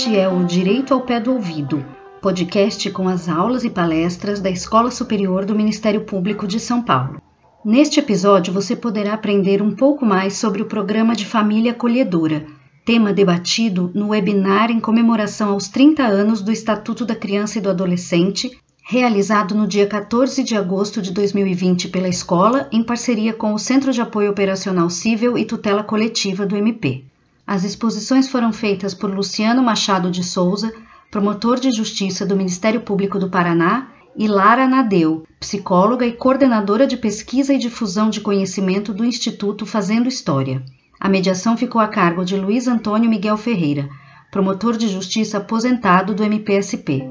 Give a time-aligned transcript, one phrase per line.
[0.00, 1.84] Este é o Direito ao Pé do Ouvido,
[2.22, 7.20] podcast com as aulas e palestras da Escola Superior do Ministério Público de São Paulo.
[7.62, 12.46] Neste episódio você poderá aprender um pouco mais sobre o programa de família acolhedora,
[12.82, 17.68] tema debatido no webinar em comemoração aos 30 anos do Estatuto da Criança e do
[17.68, 23.58] Adolescente, realizado no dia 14 de agosto de 2020 pela escola, em parceria com o
[23.58, 27.09] Centro de Apoio Operacional Cível e Tutela Coletiva do MP.
[27.50, 30.72] As exposições foram feitas por Luciano Machado de Souza,
[31.10, 36.96] promotor de justiça do Ministério Público do Paraná, e Lara Nadeu, psicóloga e coordenadora de
[36.96, 40.62] pesquisa e difusão de conhecimento do Instituto Fazendo História.
[41.00, 43.88] A mediação ficou a cargo de Luiz Antônio Miguel Ferreira,
[44.30, 47.02] promotor de justiça aposentado do MPSP.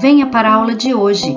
[0.00, 1.36] Venha para a aula de hoje.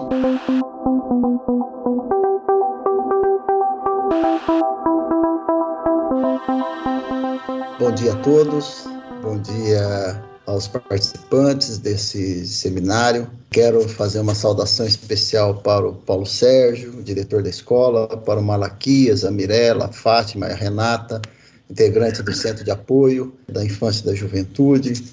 [7.82, 8.84] Bom dia a todos,
[9.24, 13.28] bom dia aos participantes desse seminário.
[13.50, 19.26] Quero fazer uma saudação especial para o Paulo Sérgio, diretor da escola, para o Malaquias,
[19.26, 21.24] a Mirella, a Fátima e a Renata,
[21.68, 25.04] integrante do Centro de Apoio da Infância e da Juventude,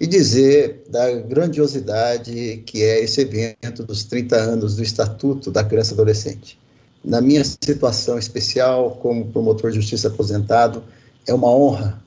[0.00, 5.90] e dizer da grandiosidade que é esse evento dos 30 anos do Estatuto da Criança
[5.90, 6.56] e Adolescente.
[7.04, 10.84] Na minha situação especial, como promotor de justiça aposentado,
[11.26, 12.01] é uma honra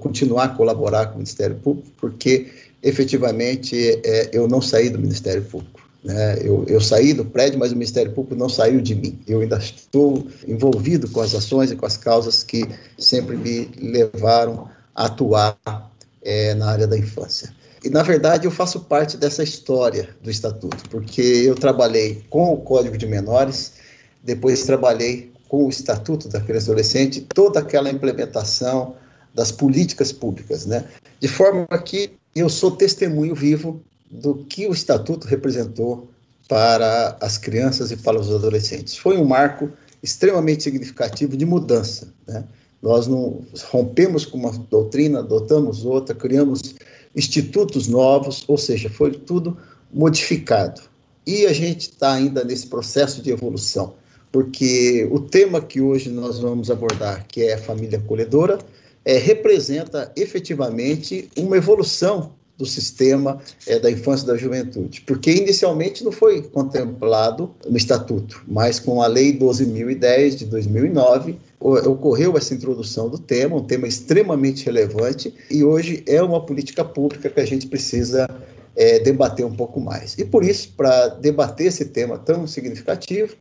[0.00, 2.48] continuar a colaborar com o Ministério Público, porque
[2.82, 5.80] efetivamente é, eu não saí do Ministério Público.
[6.04, 6.38] Né?
[6.40, 9.18] Eu, eu, saí do prédio, mas o Ministério Público não saiu de mim.
[9.26, 12.64] Eu ainda estou envolvido com as ações e com as causas que
[12.98, 15.58] sempre me levaram a atuar
[16.22, 17.52] é, na área da infância.
[17.82, 22.58] E, na verdade, eu faço parte dessa história do Estatuto, porque eu trabalhei com o
[22.58, 23.72] Código de Menores,
[24.22, 28.94] depois trabalhei com o Estatuto da Criança e Adolescente, toda aquela implementação
[29.36, 30.86] das políticas públicas, né?
[31.20, 36.08] De forma que eu sou testemunho vivo do que o Estatuto representou
[36.48, 38.96] para as crianças e para os adolescentes.
[38.96, 39.70] Foi um marco
[40.02, 42.44] extremamente significativo de mudança, né?
[42.80, 46.74] Nós não rompemos com uma doutrina, adotamos outra, criamos
[47.14, 49.56] institutos novos, ou seja, foi tudo
[49.92, 50.80] modificado.
[51.26, 53.94] E a gente está ainda nesse processo de evolução,
[54.30, 58.58] porque o tema que hoje nós vamos abordar, que é a família acolhedora,
[59.06, 66.02] é, representa efetivamente uma evolução do sistema é, da infância e da juventude, porque inicialmente
[66.02, 73.08] não foi contemplado no estatuto, mas com a Lei 12.010 de 2009 ocorreu essa introdução
[73.08, 77.66] do tema, um tema extremamente relevante, e hoje é uma política pública que a gente
[77.66, 78.28] precisa
[78.74, 80.16] é, debater um pouco mais.
[80.18, 83.34] E por isso, para debater esse tema tão significativo,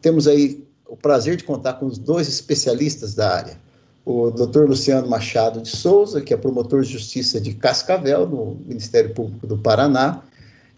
[0.00, 3.69] temos aí o prazer de contar com os dois especialistas da área
[4.10, 4.64] o Dr.
[4.68, 9.56] Luciano Machado de Souza, que é promotor de justiça de Cascavel, no Ministério Público do
[9.56, 10.22] Paraná.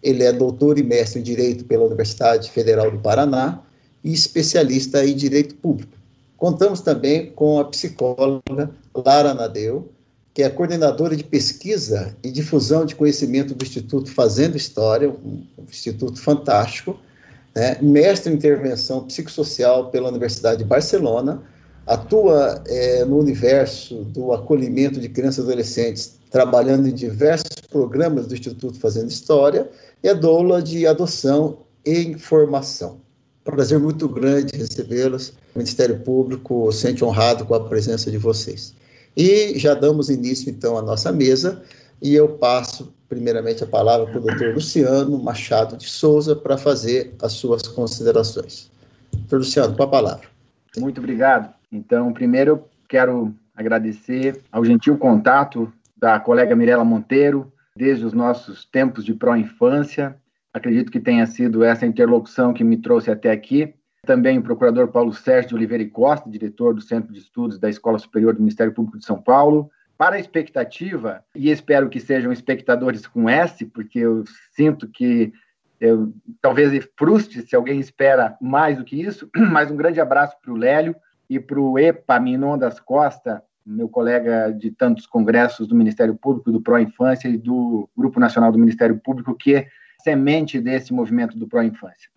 [0.03, 3.61] Ele é doutor e mestre em Direito pela Universidade Federal do Paraná
[4.05, 5.97] e especialista em Direito Público.
[6.37, 9.91] Contamos também com a psicóloga Lara Nadeu,
[10.35, 16.21] que é coordenadora de pesquisa e difusão de conhecimento do Instituto Fazendo História, um instituto
[16.21, 16.99] fantástico,
[17.55, 17.79] né?
[17.81, 21.43] mestre em intervenção psicossocial pela Universidade de Barcelona,
[21.87, 28.35] atua é, no universo do acolhimento de crianças e adolescentes, trabalhando em diversos programas do
[28.35, 29.69] Instituto Fazendo História,
[30.03, 33.01] e é doula de adoção e informação.
[33.45, 35.31] prazer muito grande recebê-los.
[35.55, 38.75] O Ministério Público sente honrado com a presença de vocês.
[39.17, 41.63] E já damos início, então, à nossa mesa,
[42.01, 47.15] e eu passo, primeiramente, a palavra para o doutor Luciano Machado de Souza para fazer
[47.21, 48.71] as suas considerações.
[49.13, 50.27] Doutor Luciano, com a palavra.
[50.77, 51.62] Muito obrigado.
[51.73, 58.67] Então, primeiro eu quero agradecer ao gentil contato da colega Mirela Monteiro, desde os nossos
[58.67, 60.17] tempos de pró-infância.
[60.53, 63.75] Acredito que tenha sido essa interlocução que me trouxe até aqui.
[64.05, 67.71] Também o procurador Paulo Sérgio de Oliveira e Costa, diretor do Centro de Estudos da
[67.71, 69.71] Escola Superior do Ministério Público de São Paulo.
[69.97, 75.33] Para a expectativa, e espero que sejam espectadores com S, porque eu sinto que
[75.81, 80.53] eu, talvez frustre se alguém espera mais do que isso, mas um grande abraço para
[80.53, 80.97] o Lélio,
[81.37, 86.53] e para o EPA Minon das Costa, meu colega de tantos congressos do Ministério Público,
[86.53, 89.69] do Pro Infância e do Grupo Nacional do Ministério Público, que é
[90.03, 92.11] semente desse movimento do Pro Infância.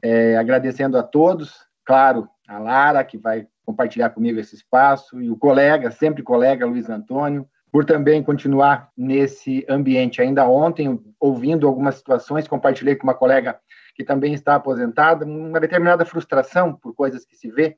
[0.00, 5.36] É, agradecendo a todos, claro, a Lara, que vai compartilhar comigo esse espaço, e o
[5.36, 10.22] colega, sempre colega, Luiz Antônio, por também continuar nesse ambiente.
[10.22, 13.58] Ainda ontem, ouvindo algumas situações, compartilhei com uma colega
[13.96, 17.76] que também está aposentada, uma determinada frustração por coisas que se vê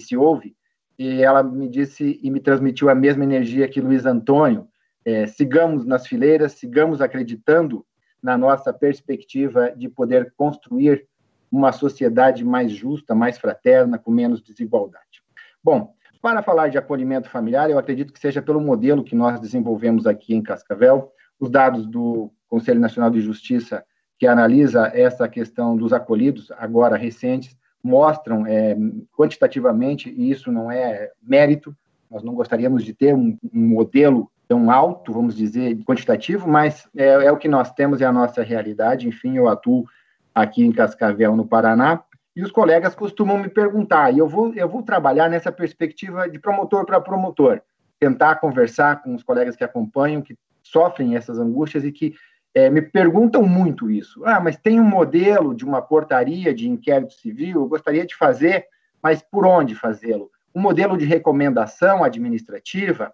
[0.00, 0.56] e se ouve,
[0.98, 4.66] e ela me disse e me transmitiu a mesma energia que Luiz Antônio,
[5.04, 7.86] é, sigamos nas fileiras, sigamos acreditando
[8.22, 11.06] na nossa perspectiva de poder construir
[11.50, 15.22] uma sociedade mais justa, mais fraterna, com menos desigualdade.
[15.64, 20.06] Bom, para falar de acolhimento familiar, eu acredito que seja pelo modelo que nós desenvolvemos
[20.06, 21.10] aqui em Cascavel.
[21.38, 23.82] Os dados do Conselho Nacional de Justiça,
[24.18, 28.76] que analisa essa questão dos acolhidos, agora recentes, mostram é,
[29.16, 31.74] quantitativamente, e isso não é mérito,
[32.10, 37.06] nós não gostaríamos de ter um, um modelo tão alto, vamos dizer, quantitativo, mas é,
[37.06, 39.06] é, o que nós temos, é a nossa realidade.
[39.06, 39.86] Enfim, eu atuo
[40.34, 42.02] aqui em Cascavel, no Paraná,
[42.34, 46.38] e os colegas costumam me perguntar, e eu vou, eu vou trabalhar nessa perspectiva de
[46.38, 47.60] promotor para promotor,
[47.98, 52.14] tentar conversar com os colegas que acompanham, que sofrem essas angústias e que
[52.54, 54.24] é, me perguntam muito isso.
[54.24, 58.66] Ah, mas tem um modelo de uma portaria de inquérito civil, eu gostaria de fazer,
[59.02, 60.30] mas por onde fazê-lo?
[60.54, 63.12] Um modelo de recomendação administrativa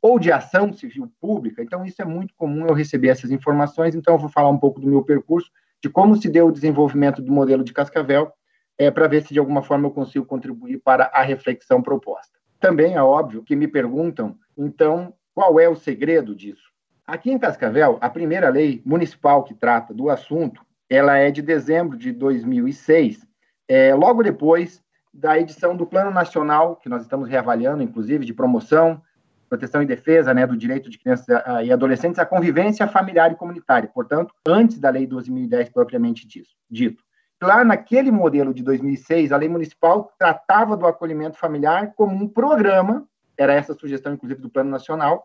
[0.00, 1.62] ou de ação civil pública?
[1.62, 4.80] Então, isso é muito comum eu receber essas informações, então eu vou falar um pouco
[4.80, 5.50] do meu percurso,
[5.82, 8.32] de como se deu o desenvolvimento do modelo de Cascavel
[8.78, 12.38] é, para ver se de alguma forma eu consigo contribuir para a reflexão proposta.
[12.58, 16.67] Também é óbvio que me perguntam, então, qual é o segredo disso?
[17.08, 20.60] Aqui em Cascavel, a primeira lei municipal que trata do assunto,
[20.90, 23.26] ela é de dezembro de 2006,
[23.66, 24.82] é, logo depois
[25.12, 29.00] da edição do Plano Nacional, que nós estamos reavaliando, inclusive, de promoção,
[29.48, 31.26] proteção e defesa né, do direito de crianças
[31.64, 36.28] e adolescentes à convivência familiar e comunitária, portanto, antes da Lei 12.010 propriamente
[36.70, 37.02] dito.
[37.42, 43.08] Lá naquele modelo de 2006, a lei municipal tratava do acolhimento familiar como um programa,
[43.38, 45.24] era essa a sugestão, inclusive, do Plano Nacional,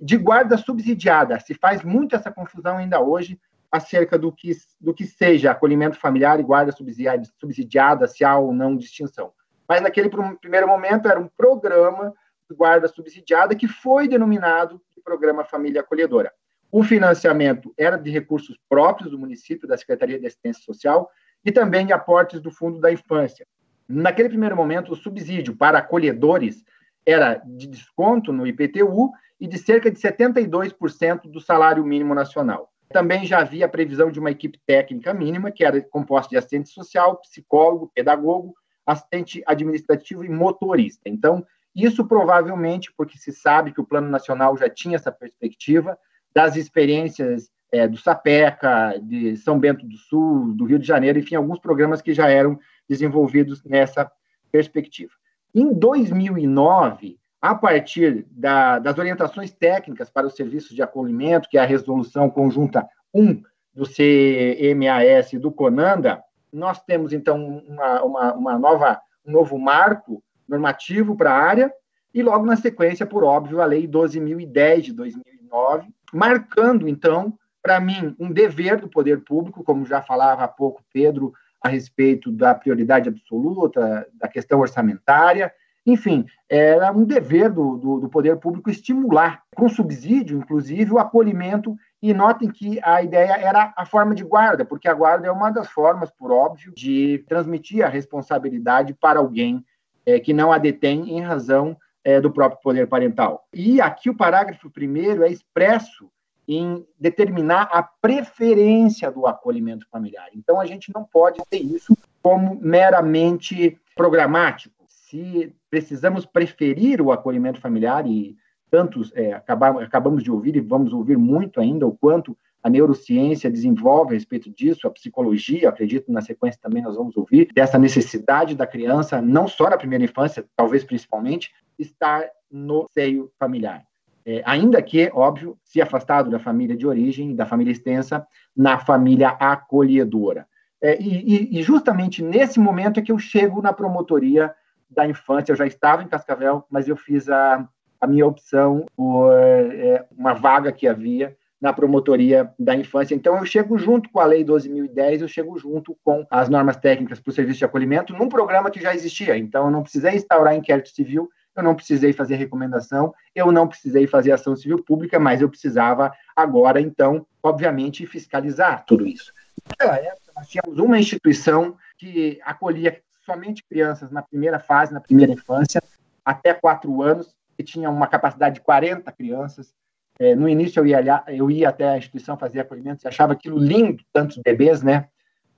[0.00, 1.38] de guarda subsidiada.
[1.40, 6.38] Se faz muito essa confusão ainda hoje acerca do que, do que seja acolhimento familiar
[6.38, 9.32] e guarda subsidiada, subsidiada, se há ou não distinção.
[9.68, 10.10] Mas naquele
[10.40, 12.14] primeiro momento era um programa
[12.48, 16.32] de guarda subsidiada que foi denominado de Programa Família Acolhedora.
[16.70, 21.08] O financiamento era de recursos próprios do município, da Secretaria de Assistência Social,
[21.44, 23.46] e também de aportes do Fundo da Infância.
[23.88, 26.64] Naquele primeiro momento, o subsídio para acolhedores
[27.06, 32.72] era de desconto no IPTU e de cerca de 72% do salário mínimo nacional.
[32.90, 36.68] Também já havia a previsão de uma equipe técnica mínima, que era composta de assistente
[36.68, 38.54] social, psicólogo, pedagogo,
[38.86, 41.08] assistente administrativo e motorista.
[41.08, 41.44] Então,
[41.74, 45.98] isso provavelmente porque se sabe que o Plano Nacional já tinha essa perspectiva
[46.32, 51.34] das experiências é, do Sapeca, de São Bento do Sul, do Rio de Janeiro, enfim,
[51.34, 52.58] alguns programas que já eram
[52.88, 54.10] desenvolvidos nessa
[54.52, 55.12] perspectiva.
[55.52, 61.60] Em 2009, a partir da, das orientações técnicas para os serviços de acolhimento, que é
[61.60, 63.42] a resolução conjunta 1
[63.74, 71.18] do CMAS do CONANDA, nós temos, então, uma, uma, uma nova, um novo marco normativo
[71.18, 71.70] para a área,
[72.14, 78.16] e logo na sequência, por óbvio, a Lei 12.010 de 2009, marcando, então, para mim,
[78.18, 83.10] um dever do poder público, como já falava há pouco Pedro, a respeito da prioridade
[83.10, 85.52] absoluta, da questão orçamentária.
[85.86, 91.76] Enfim, era um dever do, do, do, poder público estimular, com subsídio, inclusive, o acolhimento.
[92.00, 95.50] E notem que a ideia era a forma de guarda, porque a guarda é uma
[95.50, 99.64] das formas, por óbvio, de transmitir a responsabilidade para alguém
[100.06, 103.46] é, que não a detém em razão é, do próprio poder parental.
[103.52, 106.10] E aqui o parágrafo primeiro é expresso
[106.46, 110.28] em determinar a preferência do acolhimento familiar.
[110.34, 114.73] Então, a gente não pode ter isso como meramente programático.
[115.14, 118.36] Se precisamos preferir o acolhimento familiar, e
[118.68, 124.10] tantos é, acabamos, de ouvir e vamos ouvir muito ainda o quanto a neurociência desenvolve
[124.10, 128.66] a respeito disso, a psicologia, acredito na sequência também nós vamos ouvir, dessa necessidade da
[128.66, 133.84] criança, não só na primeira infância, talvez principalmente, estar no seio familiar
[134.26, 139.28] é, ainda que, óbvio, se afastado da família de origem, da família extensa, na família
[139.28, 140.46] acolhedora.
[140.80, 144.54] É, e, e, justamente nesse momento é que eu chego na promotoria
[144.94, 145.52] da infância.
[145.52, 147.66] Eu já estava em Cascavel, mas eu fiz a,
[148.00, 153.14] a minha opção por é, uma vaga que havia na promotoria da infância.
[153.14, 157.18] Então, eu chego junto com a Lei 12.010, eu chego junto com as normas técnicas
[157.18, 159.34] para o serviço de acolhimento, num programa que já existia.
[159.38, 164.06] Então, eu não precisei instaurar inquérito civil, eu não precisei fazer recomendação, eu não precisei
[164.06, 169.32] fazer ação civil pública, mas eu precisava agora, então, obviamente, fiscalizar tudo isso.
[169.66, 175.32] Naquela época, nós tínhamos uma instituição que acolhia somente crianças na primeira fase, na primeira
[175.32, 175.82] infância,
[176.24, 179.72] até quatro anos, que tinha uma capacidade de 40 crianças.
[180.18, 183.58] É, no início, eu ia, eu ia até a instituição fazer acolhimento e achava aquilo
[183.58, 185.08] lindo, tantos bebês, né?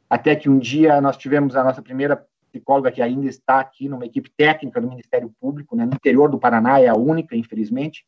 [0.08, 4.06] Até que um dia nós tivemos a nossa primeira psicóloga que ainda está aqui numa
[4.06, 8.06] equipe técnica do Ministério Público, né, no interior do Paraná, é a única, infelizmente.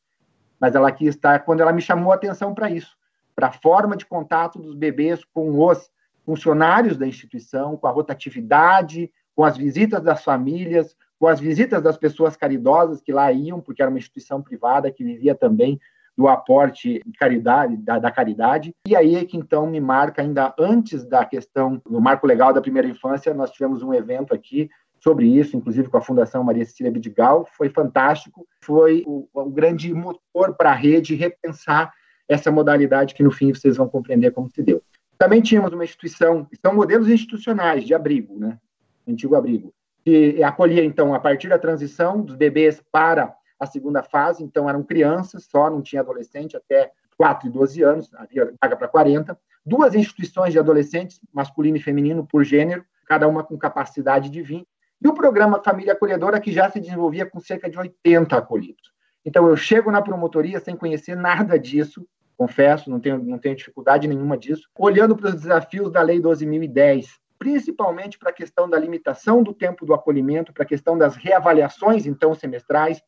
[0.60, 2.96] mas ela aqui está quando ela me chamou a atenção para isso,
[3.34, 5.90] para a forma de contato dos bebês com os
[6.24, 11.96] funcionários da instituição, com a rotatividade, com as visitas das famílias, com as visitas das
[11.96, 15.78] pessoas caridosas que lá iam, porque era uma instituição privada que vivia também
[16.16, 18.74] do aporte caridade, da, da, caridade.
[18.84, 22.60] E aí é que então me marca, ainda antes da questão do marco legal da
[22.60, 24.68] primeira infância, nós tivemos um evento aqui
[24.98, 29.94] sobre isso, inclusive com a Fundação Maria Cecília Bidigal, foi fantástico, foi o, o grande
[29.94, 31.92] motor para a rede repensar
[32.28, 34.82] essa modalidade que no fim vocês vão compreender como se deu.
[35.16, 38.58] Também tínhamos uma instituição, são modelos institucionais de abrigo, né?
[39.08, 39.72] Antigo abrigo,
[40.04, 44.82] que acolhia então a partir da transição dos bebês para a segunda fase, então eram
[44.82, 49.38] crianças só, não tinha adolescente até 4 e 12 anos, havia vaga para 40.
[49.66, 54.66] Duas instituições de adolescentes, masculino e feminino, por gênero, cada uma com capacidade de 20.
[55.00, 58.92] E o programa Família Acolhedora, que já se desenvolvia com cerca de 80 acolhidos.
[59.24, 64.06] Então, eu chego na promotoria sem conhecer nada disso, confesso, não tenho, não tenho dificuldade
[64.06, 67.06] nenhuma disso, olhando para os desafios da Lei 12.010,
[67.38, 72.06] principalmente para a questão da limitação do tempo do acolhimento, para a questão das reavaliações,
[72.06, 73.02] então, semestrais,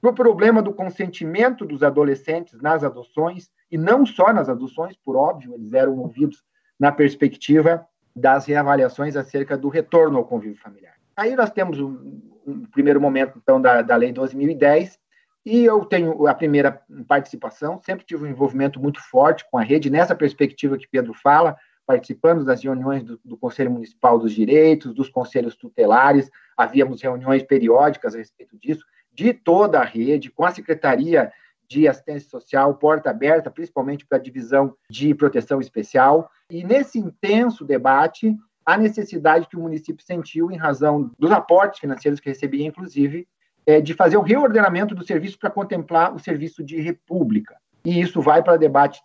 [0.00, 5.16] para o problema do consentimento dos adolescentes nas adoções, e não só nas adoções, por
[5.16, 6.44] óbvio, eles eram ouvidos
[6.78, 10.94] na perspectiva das reavaliações acerca do retorno ao convívio familiar.
[11.16, 14.98] Aí nós temos um, um primeiro momento, então, da, da Lei 12.010,
[15.44, 19.90] e eu tenho a primeira participação, sempre tive um envolvimento muito forte com a rede,
[19.90, 25.08] nessa perspectiva que Pedro fala, participando das reuniões do, do Conselho Municipal dos Direitos, dos
[25.08, 31.32] conselhos tutelares, havíamos reuniões periódicas a respeito disso, de toda a rede, com a Secretaria
[31.68, 36.30] de Assistência Social, porta aberta, principalmente para a divisão de proteção especial.
[36.50, 42.20] E nesse intenso debate, a necessidade que o município sentiu, em razão dos aportes financeiros
[42.20, 43.26] que recebia, inclusive,
[43.66, 47.56] é de fazer o reordenamento do serviço para contemplar o serviço de república.
[47.84, 49.00] E isso vai para debate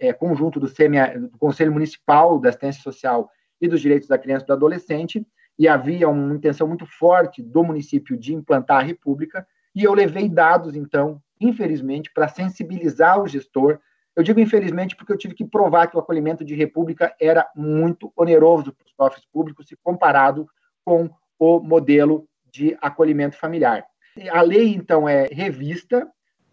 [0.00, 4.44] é, conjunto do, CMA, do Conselho Municipal da Assistência Social e dos Direitos da Criança
[4.44, 5.26] e do Adolescente,
[5.58, 10.28] e havia uma intenção muito forte do município de implantar a República, e eu levei
[10.28, 13.78] dados, então, infelizmente, para sensibilizar o gestor.
[14.16, 18.12] Eu digo infelizmente porque eu tive que provar que o acolhimento de República era muito
[18.16, 20.48] oneroso para os cofres públicos se comparado
[20.84, 21.08] com
[21.38, 23.84] o modelo de acolhimento familiar.
[24.32, 26.08] A lei, então, é revista,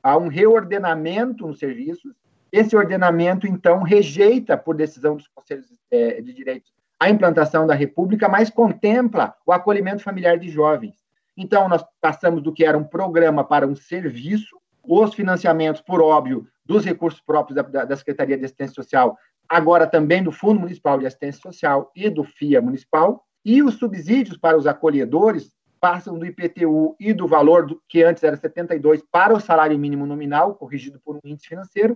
[0.06, 2.14] há um reordenamento nos serviços.
[2.52, 8.30] Esse ordenamento, então, rejeita, por decisão dos conselhos é, de direitos a implantação da República,
[8.30, 10.96] mas contempla o acolhimento familiar de jovens.
[11.36, 16.48] Então, nós passamos do que era um programa para um serviço, os financiamentos, por óbvio,
[16.64, 19.18] dos recursos próprios da, da Secretaria de Assistência Social,
[19.50, 24.38] agora também do Fundo Municipal de Assistência Social e do FIA Municipal, e os subsídios
[24.38, 25.55] para os acolhedores
[25.86, 30.04] passam do IPTU e do valor do, que antes era 72 para o salário mínimo
[30.04, 31.96] nominal, corrigido por um índice financeiro,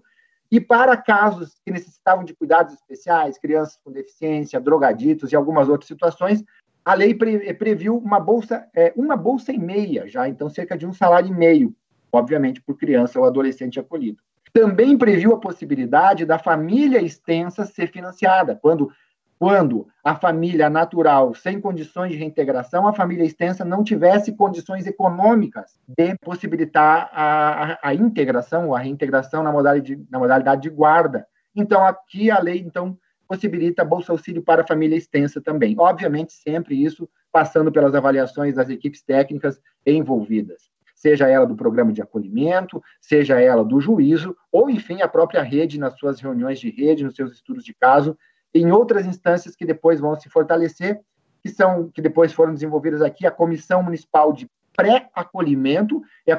[0.52, 5.88] e para casos que necessitavam de cuidados especiais, crianças com deficiência, drogaditos e algumas outras
[5.88, 6.44] situações,
[6.86, 10.86] a lei pre previu uma bolsa, é, uma bolsa e meia já, então cerca de
[10.86, 11.76] um salário e meio,
[12.12, 14.22] obviamente por criança ou adolescente acolhido.
[14.54, 18.92] Também previu a possibilidade da família extensa ser financiada, quando
[19.40, 25.80] quando a família natural, sem condições de reintegração, a família extensa não tivesse condições econômicas
[25.88, 31.26] de possibilitar a, a, integração ou a reintegração na modalidade, na modalidade de guarda.
[31.56, 32.98] Então, aqui a lei, então,
[33.30, 35.74] possibilita Bolsa Auxílio para a família extensa também.
[35.80, 40.64] Obviamente, sempre isso passando pelas avaliações das equipes técnicas envolvidas,
[40.96, 45.80] seja ela do programa de acolhimento, seja ela do juízo, ou, enfim, a própria rede
[45.80, 48.18] nas suas reuniões de rede, nos seus estudos de caso,
[48.54, 51.00] em outras instâncias que depois vão se fortalecer,
[51.42, 56.32] que são que depois foram desenvolvidas aqui a Comissão Municipal de Pré-acolhimento e,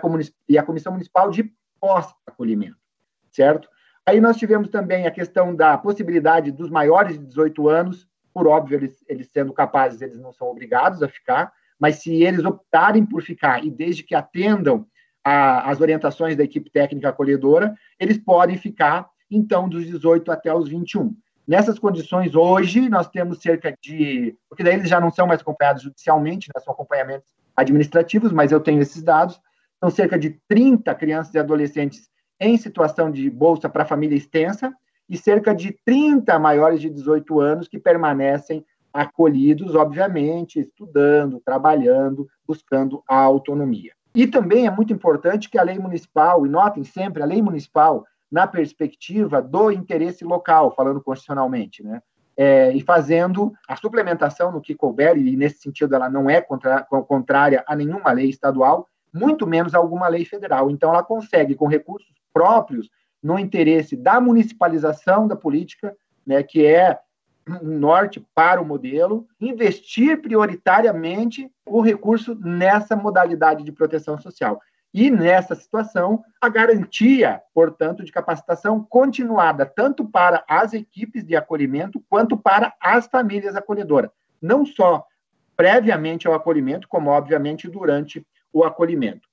[0.49, 2.77] e a Comissão Municipal de Pós-acolhimento,
[3.31, 3.69] certo?
[4.07, 8.79] Aí nós tivemos também a questão da possibilidade dos maiores de 18 anos, por óbvio,
[8.79, 13.23] eles, eles sendo capazes, eles não são obrigados a ficar, mas se eles optarem por
[13.23, 14.87] ficar e desde que atendam
[15.23, 21.15] as orientações da equipe técnica acolhedora, eles podem ficar, então, dos 18 até os 21.
[21.51, 24.37] Nessas condições, hoje, nós temos cerca de.
[24.49, 28.61] Porque daí eles já não são mais acompanhados judicialmente, né, são acompanhamentos administrativos, mas eu
[28.61, 29.41] tenho esses dados.
[29.81, 34.73] São cerca de 30 crianças e adolescentes em situação de bolsa para família extensa
[35.09, 43.03] e cerca de 30 maiores de 18 anos que permanecem acolhidos, obviamente, estudando, trabalhando, buscando
[43.09, 43.91] a autonomia.
[44.15, 48.07] E também é muito importante que a lei municipal, e notem sempre, a lei municipal
[48.31, 52.03] na perspectiva do interesse local, falando constitucionalmente, né?
[52.37, 56.83] É, e fazendo a suplementação no que couber, e nesse sentido ela não é contra,
[56.85, 60.71] contrária a nenhuma lei estadual, muito menos a alguma lei federal.
[60.71, 62.89] Então, ela consegue, com recursos próprios
[63.23, 65.95] no interesse da municipalização da política,
[66.27, 66.99] né, que é
[67.47, 74.61] um norte para o modelo, investir prioritariamente o recurso nessa modalidade de proteção social.
[74.93, 82.03] E nessa situação, a garantia, portanto, de capacitação continuada, tanto para as equipes de acolhimento
[82.09, 84.11] quanto para as famílias acolhedoras.
[84.43, 85.07] Não só
[85.57, 89.29] previamente ao acolhimento, como, obviamente, durante o acolhimento.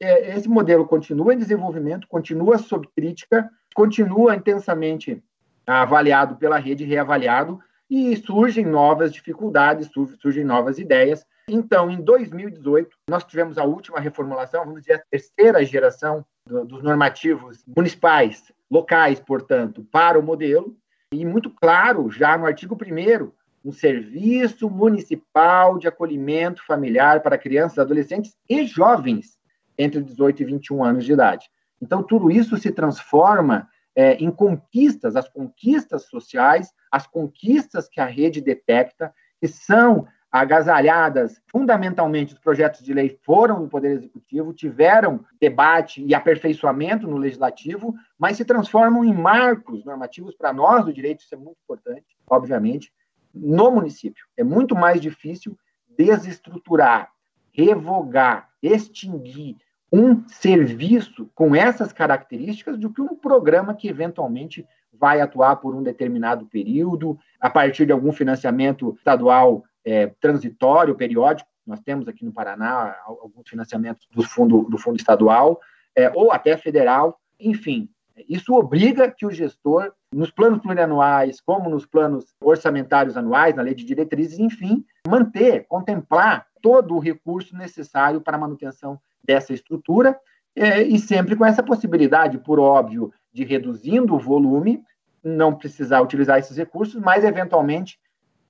[0.00, 5.22] É, esse modelo continua em desenvolvimento, continua sob crítica, continua intensamente
[5.66, 11.26] avaliado pela rede, reavaliado, e surgem novas dificuldades, surgem novas ideias.
[11.48, 16.82] Então, em 2018, nós tivemos a última reformulação, vamos dizer, a terceira geração do, dos
[16.82, 20.76] normativos municipais, locais, portanto, para o modelo,
[21.12, 23.32] e muito claro, já no artigo 1
[23.64, 29.38] um serviço municipal de acolhimento familiar para crianças, adolescentes e jovens
[29.78, 31.48] entre 18 e 21 anos de idade.
[31.80, 38.06] Então, tudo isso se transforma é, em conquistas, as conquistas sociais, as conquistas que a
[38.06, 45.22] rede detecta, que são agasalhadas, fundamentalmente, os projetos de lei foram no Poder Executivo, tiveram
[45.38, 51.20] debate e aperfeiçoamento no Legislativo, mas se transformam em marcos normativos para nós do direito,
[51.20, 52.90] isso é muito importante, obviamente,
[53.34, 54.24] no município.
[54.34, 55.54] É muito mais difícil
[55.98, 57.10] desestruturar,
[57.52, 59.58] revogar, extinguir
[59.92, 65.82] um serviço com essas características do que um programa que eventualmente vai atuar por um
[65.82, 71.48] determinado período, a partir de algum financiamento estadual é, transitório, periódico.
[71.66, 75.60] Nós temos aqui no Paraná alguns financiamentos do fundo, do fundo estadual,
[75.96, 77.18] é, ou até federal.
[77.38, 77.88] Enfim,
[78.28, 83.74] isso obriga que o gestor, nos planos plurianuais, como nos planos orçamentários anuais, na lei
[83.74, 90.18] de diretrizes, enfim, manter, contemplar todo o recurso necessário para a manutenção dessa estrutura,
[90.54, 94.82] é, e sempre com essa possibilidade, por óbvio, de reduzindo o volume,
[95.24, 97.98] não precisar utilizar esses recursos, mas eventualmente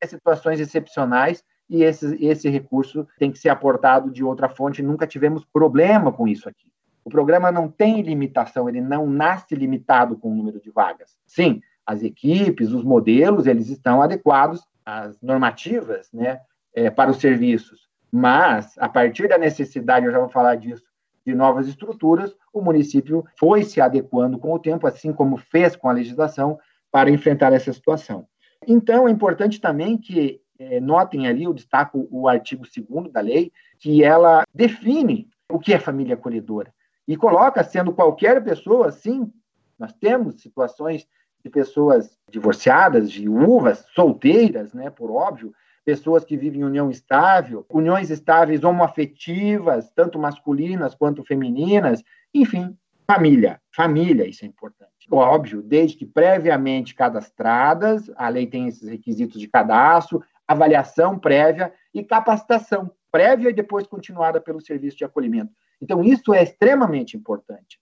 [0.07, 4.83] situações excepcionais e esse, esse recurso tem que ser aportado de outra fonte.
[4.83, 6.71] Nunca tivemos problema com isso aqui.
[7.05, 11.17] O programa não tem limitação, ele não nasce limitado com o número de vagas.
[11.27, 16.41] Sim, as equipes, os modelos, eles estão adequados às normativas né,
[16.75, 17.89] é, para os serviços.
[18.11, 20.85] Mas, a partir da necessidade, eu já vou falar disso,
[21.27, 25.89] de novas estruturas, o município foi se adequando com o tempo, assim como fez com
[25.89, 26.59] a legislação,
[26.91, 28.27] para enfrentar essa situação.
[28.67, 33.53] Então, é importante também que é, notem ali, eu destaco o artigo 2 da lei,
[33.79, 36.73] que ela define o que é família acolhedora.
[37.07, 39.31] E coloca, sendo qualquer pessoa, sim,
[39.79, 41.07] nós temos situações
[41.43, 45.53] de pessoas divorciadas, de uvas, solteiras, né, por óbvio,
[45.85, 53.61] pessoas que vivem em união estável, uniões estáveis homoafetivas, tanto masculinas quanto femininas, enfim, família.
[53.75, 54.93] Família, isso é importante.
[55.11, 62.03] Óbvio, desde que previamente cadastradas, a lei tem esses requisitos de cadastro, avaliação prévia e
[62.03, 65.53] capacitação prévia e depois continuada pelo serviço de acolhimento.
[65.81, 67.81] Então, isso é extremamente importante.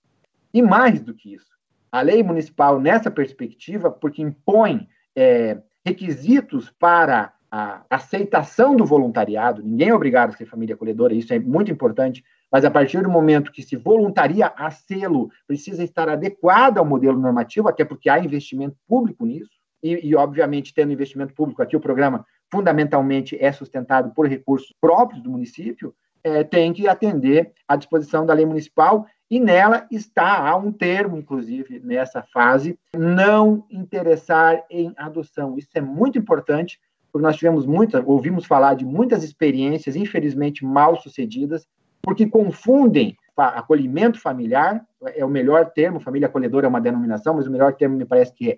[0.52, 1.50] E mais do que isso,
[1.92, 9.88] a lei municipal, nessa perspectiva, porque impõe é, requisitos para a aceitação do voluntariado, ninguém
[9.88, 13.52] é obrigado a ser família acolhedora, isso é muito importante, mas a partir do momento
[13.52, 18.76] que se voluntaria a sê-lo, precisa estar adequado ao modelo normativo, até porque há investimento
[18.88, 19.50] público nisso,
[19.82, 25.22] e, e, obviamente, tendo investimento público aqui, o programa fundamentalmente é sustentado por recursos próprios
[25.22, 30.56] do município, é, tem que atender à disposição da lei municipal, e nela está, há
[30.56, 35.56] um termo, inclusive, nessa fase, não interessar em adoção.
[35.56, 36.80] Isso é muito importante,
[37.12, 41.66] porque nós tivemos muitas, ouvimos falar de muitas experiências, infelizmente mal sucedidas,
[42.02, 44.84] porque confundem acolhimento familiar,
[45.14, 48.34] é o melhor termo, família acolhedora é uma denominação, mas o melhor termo me parece
[48.34, 48.56] que é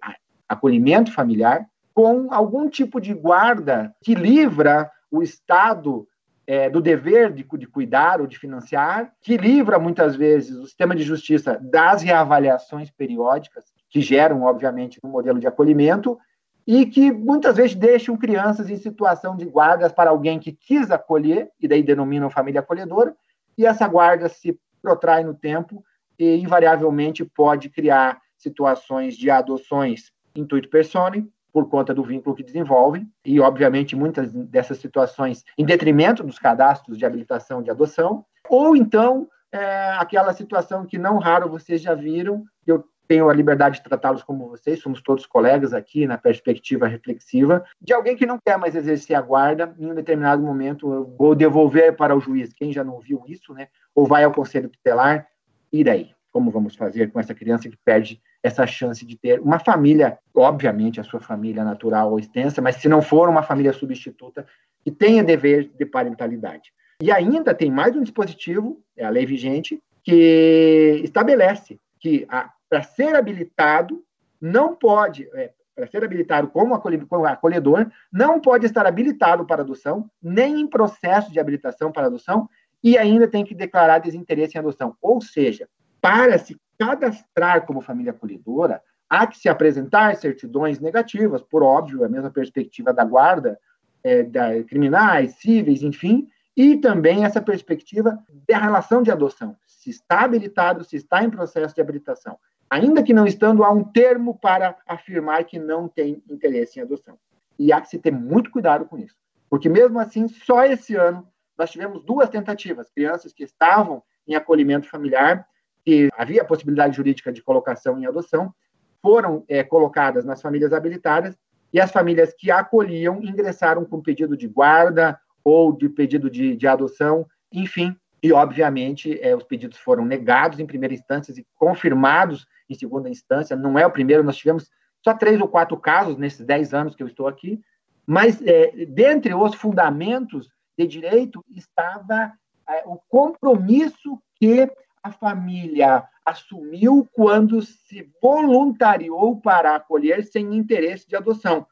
[0.49, 6.09] acolhimento familiar, com algum tipo de guarda que livra o Estado
[6.47, 10.97] é, do dever de, de cuidar ou de financiar, que livra muitas vezes o sistema
[10.97, 16.19] de justiça das reavaliações periódicas, que geram, obviamente, um modelo de acolhimento,
[16.67, 21.51] e que muitas vezes deixam crianças em situação de guardas para alguém que quis acolher,
[21.61, 23.15] e daí denominam família acolhedora,
[23.57, 25.85] e essa guarda se protrai no tempo
[26.19, 33.07] e invariavelmente pode criar situações de adoções intuito personae, por conta do vínculo que desenvolvem,
[33.25, 39.29] e obviamente muitas dessas situações em detrimento dos cadastros de habilitação de adoção, ou então
[39.53, 44.23] é, aquela situação que não raro vocês já viram, eu tenho a liberdade de tratá-los
[44.23, 48.75] como vocês, somos todos colegas aqui na perspectiva reflexiva, de alguém que não quer mais
[48.75, 52.99] exercer a guarda em um determinado momento, ou devolver para o juiz, quem já não
[53.01, 53.69] viu isso, né?
[53.95, 55.27] Ou vai ao conselho tutelar,
[55.73, 56.11] e daí?
[56.33, 60.99] como vamos fazer com essa criança que perde essa chance de ter uma família, obviamente
[60.99, 64.47] a sua família natural ou extensa, mas se não for uma família substituta,
[64.83, 66.73] que tenha dever de parentalidade.
[67.01, 72.27] E ainda tem mais um dispositivo, é a lei vigente, que estabelece que
[72.73, 74.03] para ser habilitado,
[74.41, 80.59] não pode, é, para ser habilitado como acolhedor, não pode estar habilitado para adoção, nem
[80.59, 82.49] em processo de habilitação para adoção,
[82.83, 84.97] e ainda tem que declarar desinteresse em adoção.
[85.03, 85.69] Ou seja,
[86.01, 92.09] para se cadastrar como família acolhedora, há que se apresentar certidões negativas, por óbvio, a
[92.09, 93.61] mesma perspectiva da guarda,
[94.03, 100.21] é, da, criminais, cíveis, enfim, e também essa perspectiva da relação de adoção, se está
[100.21, 102.39] habilitado, se está em processo de habilitação,
[102.73, 107.19] ainda que não estando há um termo para afirmar que não tem interesse em adoção.
[107.59, 109.15] E há que se ter muito cuidado com isso,
[109.51, 114.89] porque mesmo assim, só esse ano nós tivemos duas tentativas, crianças que estavam em acolhimento
[114.89, 115.47] familiar
[115.85, 118.55] que havia possibilidade jurídica de colocação em adoção,
[119.03, 121.37] foram é, colocadas nas famílias habilitadas
[121.75, 126.67] e as famílias que acolhiam ingressaram com pedido de guarda ou de pedido de, de
[126.67, 132.75] adoção, enfim, e obviamente é, os pedidos foram negados em primeira instância e confirmados em
[132.75, 133.57] segunda instância.
[133.57, 134.71] Não é o primeiro, nós tivemos
[135.03, 137.61] só três ou quatro casos nesses dez anos que eu estou aqui,
[138.07, 142.33] mas é, dentre os fundamentos de direito estava
[142.69, 144.71] é, o compromisso que
[145.03, 151.67] a família assumiu quando se voluntariou para acolher sem interesse de adoção.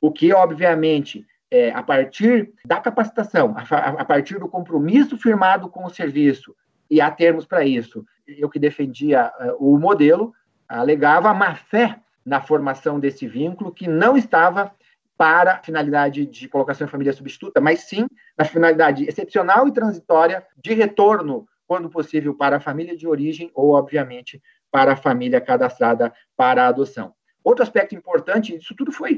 [0.00, 5.84] O que, obviamente, é, a partir da capacitação, a, a, partir do compromisso firmado com
[5.84, 6.52] o serviço,
[6.90, 10.34] e há termos para isso, eu que defendia uh, o modelo,
[10.68, 14.72] alegava a má fé na formação desse vínculo, que não estava
[15.16, 20.44] para a finalidade de colocação em família substituta, mas sim na finalidade excepcional e transitória
[20.56, 26.12] de retorno quando possível, para a família de origem ou, obviamente, para a família cadastrada
[26.36, 27.14] para a adoção.
[27.44, 29.12] Outro aspecto importante, isso tudo foi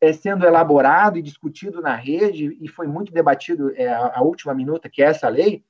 [0.00, 4.54] é, sendo elaborado e discutido na rede e foi muito debatido é, a, a, última
[4.54, 5.62] minuta, que é essa lei,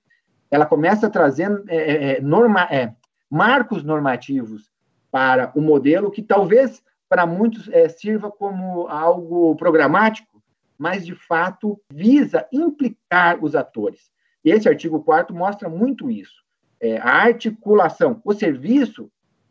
[0.51, 2.95] ela começa trazendo é, é, é norma, é,
[3.29, 4.71] marcos normativos
[5.11, 10.41] para o modelo que talvez para muitos sirva como algo programático,
[10.79, 14.13] mas de fato visa implicar os atores.
[14.45, 16.45] Esse artigo 4 mostra muito isso.
[17.03, 19.11] A articulação, o serviço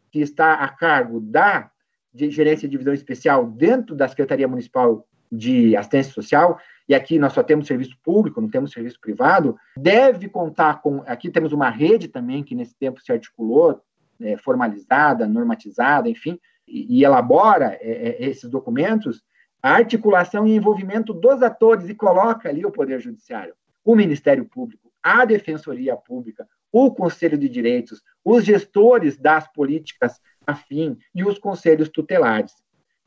[0.10, 1.70] que está a cargo da
[2.14, 7.34] de gerência de divisão especial dentro da Secretaria Municipal de Assistência Social, e aqui nós
[7.34, 11.04] só temos serviço público, não temos serviço privado, deve contar com.
[11.06, 13.80] Aqui temos uma rede também que nesse tempo se articulou,
[14.20, 19.24] é, formalizada, normatizada, enfim, e, e elabora é, é esses documentos,
[19.62, 24.92] a articulação e envolvimento dos atores e coloca ali o Poder Judiciário o Ministério Público,
[25.02, 30.20] a Defensoria Pública, o Conselho de Direitos, os gestores das políticas
[30.50, 32.54] afim e os conselhos tutelares,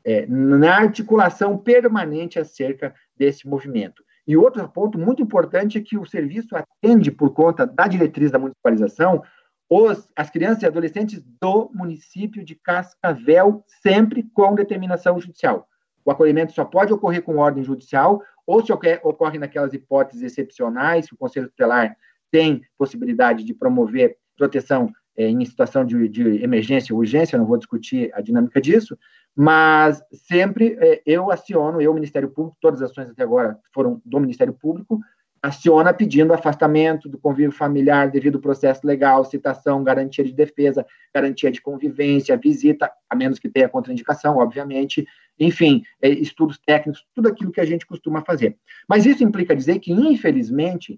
[0.05, 4.03] é, na articulação permanente acerca desse movimento.
[4.25, 8.39] E outro ponto muito importante é que o serviço atende, por conta da diretriz da
[8.39, 9.21] municipalização,
[9.69, 15.67] os, as crianças e adolescentes do município de Cascavel, sempre com determinação judicial.
[16.05, 21.13] O acolhimento só pode ocorrer com ordem judicial ou se ocorre, naquelas hipóteses excepcionais, que
[21.13, 21.95] o Conselho Tutelar
[22.29, 28.11] tem possibilidade de promover proteção é, em situação de, de, emergência urgência, não vou discutir
[28.13, 28.97] a dinâmica disso,
[29.35, 34.19] mas sempre é, eu aciono, eu, Ministério Público, todas as ações até agora foram do
[34.19, 34.99] Ministério Público,
[35.43, 41.51] aciona pedindo afastamento do convívio familiar devido ao processo legal, citação, garantia de defesa, garantia
[41.51, 45.05] de convivência, visita, a menos que tenha contraindicação, obviamente,
[45.37, 48.55] enfim, é, estudos técnicos, tudo aquilo que a gente costuma fazer.
[48.87, 50.97] Mas isso implica dizer que, infelizmente,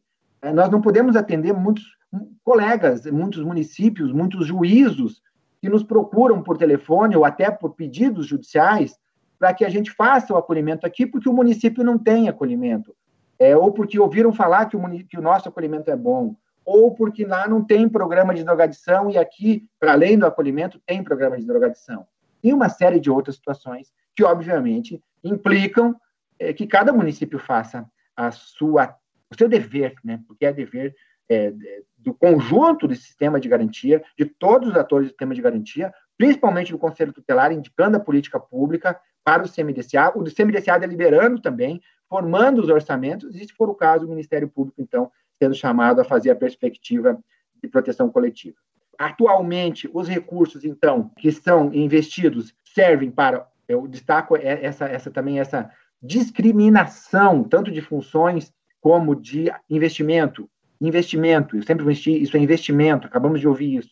[0.53, 1.83] nós não podemos atender muitos
[2.43, 5.21] colegas, muitos municípios, muitos juízos
[5.61, 8.97] que nos procuram por telefone ou até por pedidos judiciais
[9.39, 12.95] para que a gente faça o acolhimento aqui, porque o município não tem acolhimento,
[13.37, 17.25] é, ou porque ouviram falar que o, que o nosso acolhimento é bom, ou porque
[17.25, 21.45] lá não tem programa de drogadição e aqui, para além do acolhimento, tem programa de
[21.45, 22.07] drogadição.
[22.43, 25.95] E uma série de outras situações que, obviamente, implicam
[26.39, 28.95] é, que cada município faça a sua,
[29.31, 30.21] o seu dever, né?
[30.27, 30.95] porque é dever
[31.29, 31.53] é,
[31.97, 36.71] do conjunto do sistema de garantia, de todos os atores do sistema de garantia, principalmente
[36.71, 41.81] do Conselho Tutelar, indicando a política pública para o CMDCA, o do CMDCA deliberando também,
[42.07, 45.11] formando os orçamentos, e, se for o caso, o Ministério Público, então,
[45.41, 47.19] sendo chamado a fazer a perspectiva
[47.61, 48.57] de proteção coletiva.
[48.97, 55.71] Atualmente, os recursos, então, que são investidos servem para eu destaco essa, essa também essa
[56.01, 58.53] discriminação, tanto de funções
[58.85, 60.47] como de investimento.
[60.79, 63.89] Investimento, eu sempre investi, isso é investimento, acabamos de ouvir isso.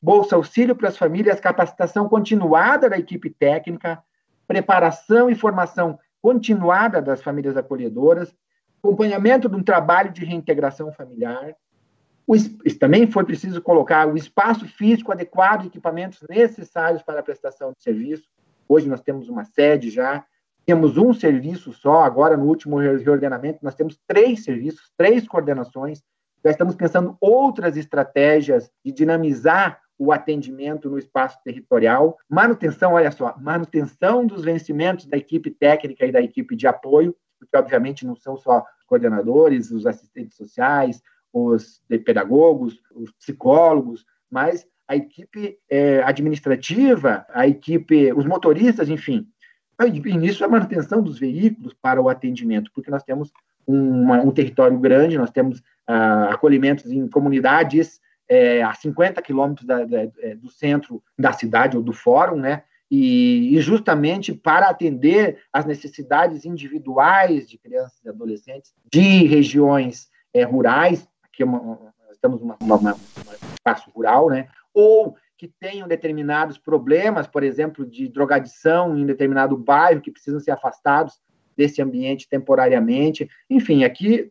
[0.00, 4.00] bolsa auxílio para as famílias, capacitação continuada da equipe técnica,
[4.46, 8.32] preparação e formação continuada das famílias acolhedoras,
[8.78, 11.52] acompanhamento de um trabalho de reintegração familiar.
[12.24, 12.36] O,
[12.78, 18.28] também foi preciso colocar o espaço físico adequado, equipamentos necessários para a prestação de serviço.
[18.68, 20.24] Hoje nós temos uma sede já,
[20.66, 26.02] temos um serviço só, agora no último reordenamento nós temos três serviços, três coordenações.
[26.44, 33.34] Já estamos pensando outras estratégias de dinamizar o atendimento no espaço territorial, manutenção, olha só,
[33.38, 38.36] manutenção dos vencimentos da equipe técnica e da equipe de apoio, porque obviamente não são
[38.36, 41.00] só coordenadores, os assistentes sociais,
[41.32, 49.26] os pedagogos, os psicólogos, mas a equipe é, administrativa, a equipe, os motoristas, enfim.
[49.84, 53.32] E nisso a manutenção dos veículos para o atendimento, porque nós temos
[53.66, 59.68] uma, um território grande, nós temos ah, acolhimentos em comunidades é, a 50 quilômetros
[60.20, 62.62] é, do centro da cidade ou do fórum, né?
[62.90, 70.44] E, e, justamente para atender às necessidades individuais de crianças e adolescentes de regiões é,
[70.44, 72.56] rurais, aqui é uma, estamos uma,
[73.54, 74.48] espaço rural, né?
[74.72, 80.52] Ou que tenham determinados problemas, por exemplo, de drogadição em determinado bairro, que precisam ser
[80.52, 81.20] afastados
[81.56, 83.28] desse ambiente temporariamente.
[83.48, 84.30] Enfim, aqui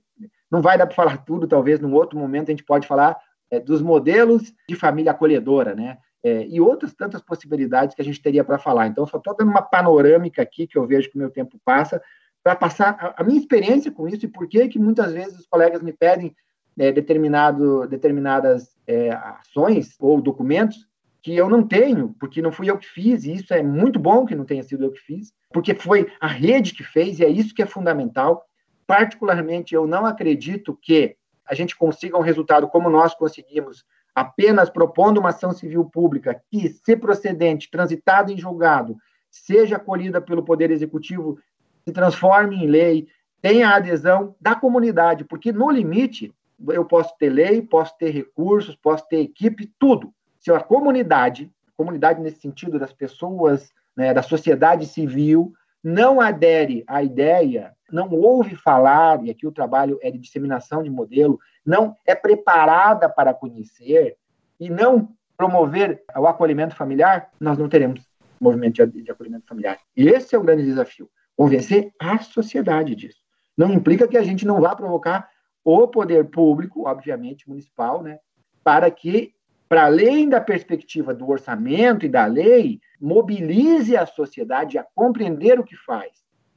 [0.50, 3.18] não vai dar para falar tudo, talvez num outro momento a gente pode falar
[3.50, 5.98] é, dos modelos de família acolhedora, né?
[6.24, 8.88] É, e outras tantas possibilidades que a gente teria para falar.
[8.88, 12.02] Então, só estou dando uma panorâmica aqui, que eu vejo que o meu tempo passa,
[12.44, 15.46] para passar a, a, minha experiência com isso e por que que muitas vezes os
[15.46, 16.36] colegas me pedem
[16.78, 20.88] é, determinado, determinadas é, ações ou documentos
[21.26, 24.28] que eu não tenho, porque não fui eu que fiz, e isso é muito bom
[24.28, 27.28] que não tenha sido eu que fiz, porque foi a rede que fez, e é
[27.28, 28.46] isso que é fundamental.
[28.86, 33.84] Particularmente, eu não acredito que a gente consiga um resultado como nós conseguimos,
[34.14, 38.96] apenas propondo uma ação civil pública que, se procedente, transitado em julgado,
[39.32, 41.40] seja acolhida pelo Poder Executivo,
[41.88, 43.08] se transforme em lei,
[43.42, 46.32] tenha a adesão da comunidade, porque no limite
[46.70, 50.14] eu posso ter lei, posso ter recursos, posso ter equipe, tudo.
[50.46, 55.52] Se a comunidade, comunidade nesse sentido das pessoas, né, da sociedade civil,
[55.84, 60.90] não adere à ideia, não ouve falar, e aqui o trabalho é de disseminação de
[60.92, 64.18] modelo, não é preparada para conhecer
[64.60, 68.08] e não promover o acolhimento familiar, nós não teremos
[68.40, 69.80] movimento de, acolhimento familiar.
[69.98, 73.18] E esse é o grande desafio, convencer a sociedade disso.
[73.58, 75.28] Não implica que a gente não vá provocar
[75.64, 78.20] o poder público, obviamente municipal, né,
[78.64, 79.35] para que
[79.76, 85.66] para além da perspectiva do orçamento e da lei, mobilize a sociedade a compreender o
[85.66, 86.14] que faz.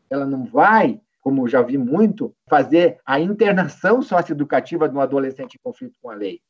[0.09, 5.61] Ela não vai, como já vi muito, fazer a internação socioeducativa de um adolescente em
[5.61, 6.41] conflito com a lei.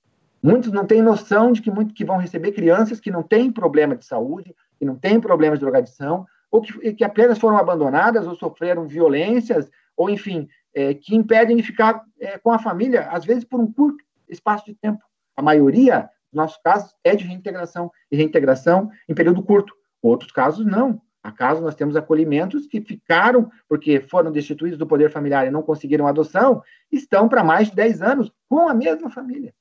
[0.43, 3.97] Muitos não têm noção de que, muito, que vão receber crianças que não têm problema
[3.97, 8.37] de saúde, que não têm problemas de drogadição, ou que, que apenas foram abandonadas ou
[8.37, 13.45] sofreram violências, ou enfim, é, que impedem de ficar é, com a família, às vezes
[13.45, 15.03] por um curto espaço de tempo.
[15.35, 19.75] A maioria nossos casos é de reintegração, e reintegração em período curto.
[20.03, 21.01] Outros casos, não.
[21.23, 25.63] Há casos, nós temos acolhimentos que ficaram, porque foram destituídos do poder familiar e não
[25.63, 29.53] conseguiram adoção, estão para mais de 10 anos com a mesma família.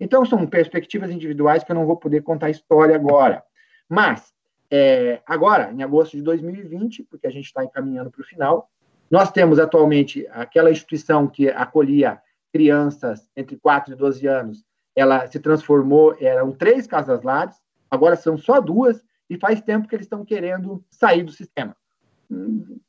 [0.00, 3.42] Então, são perspectivas individuais que eu não vou poder contar a história agora.
[3.88, 4.32] Mas,
[4.70, 8.68] é, agora, em agosto de 2020, porque a gente está encaminhando para o final,
[9.10, 12.20] nós temos atualmente aquela instituição que acolhia
[12.52, 17.56] crianças entre 4 e 12 anos ela se transformou, eram três casas lares,
[17.90, 21.76] agora são só duas, e faz tempo que eles estão querendo sair do sistema.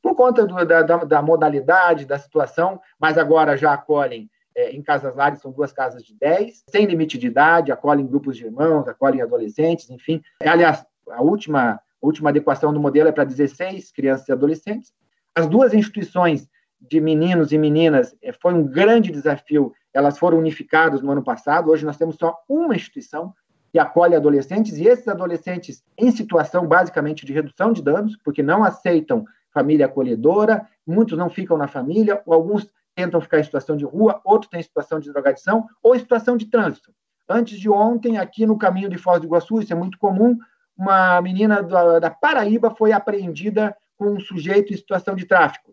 [0.02, 5.14] Por conta do, da, da, modalidade, da situação, mas agora já acolhem é, em casas
[5.14, 9.22] lares, são duas casas de 10, sem limite de idade, acolhem grupos de irmãos, acolhem
[9.22, 10.22] adolescentes, enfim.
[10.40, 14.92] Aliás, a última, a última adequação do modelo é para 16 crianças e adolescentes.
[15.34, 16.48] As duas instituições
[16.80, 21.70] de meninos e meninas é, foi um grande desafio elas foram unificadas no ano passado.
[21.70, 23.34] Hoje nós temos só uma instituição
[23.72, 28.64] que acolhe adolescentes, e esses adolescentes em situação basicamente de redução de danos, porque não
[28.64, 34.20] aceitam família acolhedora, muitos não ficam na família, alguns tentam ficar em situação de rua,
[34.24, 36.92] outros têm situação de drogadição ou em situação de trânsito.
[37.28, 40.36] Antes de ontem, aqui no caminho de Foz do Iguaçu, isso é muito comum,
[40.76, 45.72] uma menina da Paraíba foi apreendida com um sujeito em situação de tráfico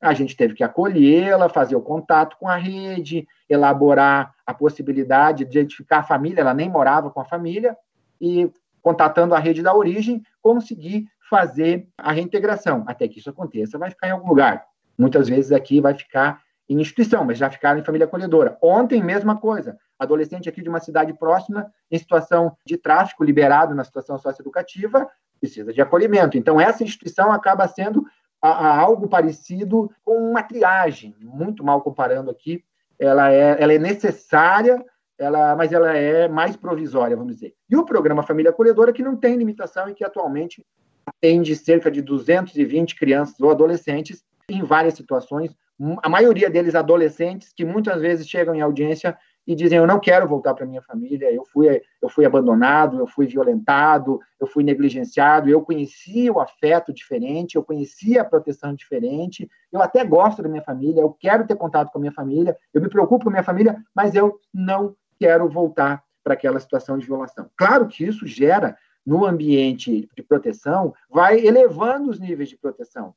[0.00, 5.58] a gente teve que acolhê-la, fazer o contato com a rede, elaborar a possibilidade de
[5.58, 7.76] identificar a família, ela nem morava com a família,
[8.20, 12.84] e contatando a rede da origem, conseguir fazer a reintegração.
[12.86, 14.64] Até que isso aconteça, vai ficar em algum lugar.
[14.96, 18.56] Muitas vezes aqui vai ficar em instituição, mas já ficaram em família acolhedora.
[18.62, 19.78] Ontem, mesma coisa.
[19.98, 25.08] Adolescente aqui de uma cidade próxima, em situação de tráfico, liberado na situação socioeducativa,
[25.40, 26.36] precisa de acolhimento.
[26.36, 28.04] Então, essa instituição acaba sendo
[28.40, 32.64] a, a algo parecido com uma triagem, muito mal comparando aqui.
[32.98, 34.84] Ela é, ela é necessária,
[35.18, 37.54] ela, mas ela é mais provisória, vamos dizer.
[37.68, 40.64] E o programa Família Acolhedora, que não tem limitação e que atualmente
[41.06, 45.54] atende cerca de 220 crianças ou adolescentes em várias situações,
[46.02, 49.16] a maioria deles adolescentes, que muitas vezes chegam em audiência
[49.48, 53.06] e dizem: Eu não quero voltar para minha família, eu fui, eu fui abandonado, eu
[53.06, 59.50] fui violentado, eu fui negligenciado, eu conhecia o afeto diferente, eu conhecia a proteção diferente,
[59.72, 62.82] eu até gosto da minha família, eu quero ter contato com a minha família, eu
[62.82, 67.06] me preocupo com a minha família, mas eu não quero voltar para aquela situação de
[67.06, 67.48] violação.
[67.56, 73.14] Claro que isso gera, no ambiente de proteção, vai elevando os níveis de proteção.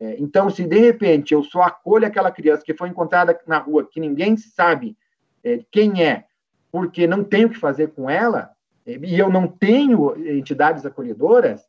[0.00, 3.86] É, então, se de repente eu só acolho aquela criança que foi encontrada na rua,
[3.86, 4.96] que ninguém sabe
[5.44, 6.24] é, quem é,
[6.72, 8.50] porque não tenho o que fazer com ela,
[8.86, 11.66] e eu não tenho entidades acolhedoras,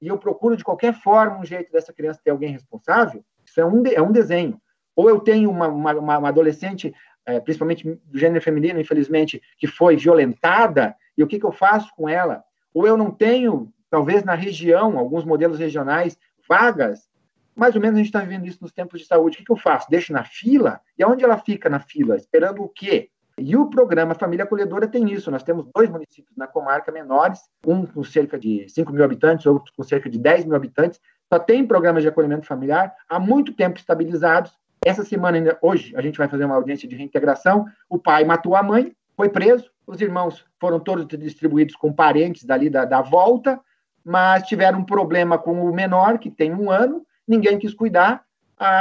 [0.00, 3.64] e eu procuro de qualquer forma um jeito dessa criança ter alguém responsável, isso é
[3.64, 4.60] um, é um desenho.
[4.94, 6.94] Ou eu tenho uma, uma, uma adolescente,
[7.26, 11.90] é, principalmente do gênero feminino, infelizmente, que foi violentada, e o que, que eu faço
[11.96, 12.44] com ela?
[12.72, 17.08] Ou eu não tenho, talvez na região, alguns modelos regionais, vagas
[17.54, 19.36] mais ou menos a gente está vivendo isso nos tempos de saúde.
[19.36, 19.88] O que, que eu faço?
[19.88, 20.80] Deixo na fila?
[20.98, 22.16] E aonde ela fica na fila?
[22.16, 23.10] Esperando o quê?
[23.38, 25.30] E o programa Família Acolhedora tem isso.
[25.30, 29.72] Nós temos dois municípios na comarca menores, um com cerca de 5 mil habitantes, outro
[29.76, 31.00] com cerca de 10 mil habitantes.
[31.32, 34.52] Só tem programas de acolhimento familiar há muito tempo estabilizados.
[34.84, 37.66] Essa semana, ainda, hoje, a gente vai fazer uma audiência de reintegração.
[37.88, 39.70] O pai matou a mãe, foi preso.
[39.86, 43.60] Os irmãos foram todos distribuídos com parentes dali da, da volta,
[44.04, 48.24] mas tiveram um problema com o menor, que tem um ano, ninguém quis cuidar,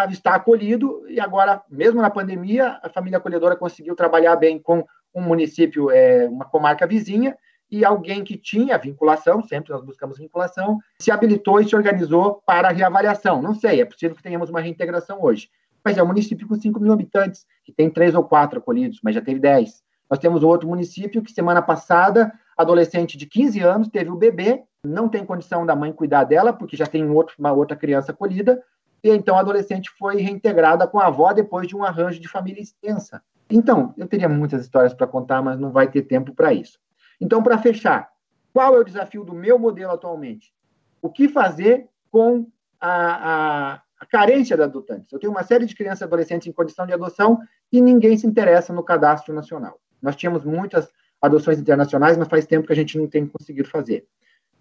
[0.10, 5.22] está acolhido, e agora, mesmo na pandemia, a família acolhedora conseguiu trabalhar bem com um
[5.22, 7.38] município, é, uma comarca vizinha,
[7.72, 12.70] e alguém que tinha vinculação, sempre nós buscamos vinculação, se habilitou e se organizou para
[12.70, 13.42] a reavaliação.
[13.42, 15.50] Não sei, é possível que tenhamos uma reintegração hoje.
[15.84, 19.16] Mas é um município com 5 mil habitantes, que tem três ou quatro acolhidos, mas
[19.16, 19.82] já teve 10.
[20.10, 25.08] Nós temos outro município que, semana passada, adolescente de 15 anos teve o bebê não
[25.08, 28.62] tem condição da mãe cuidar dela, porque já tem outro, uma outra criança acolhida,
[29.04, 32.62] e então a adolescente foi reintegrada com a avó depois de um arranjo de família
[32.62, 33.22] extensa.
[33.50, 36.80] Então, eu teria muitas histórias para contar, mas não vai ter tempo para isso.
[37.20, 38.10] Então, para fechar,
[38.54, 40.54] qual é o desafio do meu modelo atualmente?
[41.02, 42.48] O que fazer com
[42.80, 45.12] a, a, a carência de adotantes?
[45.12, 47.40] Eu tenho uma série de crianças e adolescentes em condição de adoção
[47.72, 49.80] e ninguém se interessa no cadastro nacional.
[50.02, 50.90] Nós tínhamos muitas
[51.22, 54.06] adoções internacionais, mas faz tempo que a gente não tem conseguido fazer.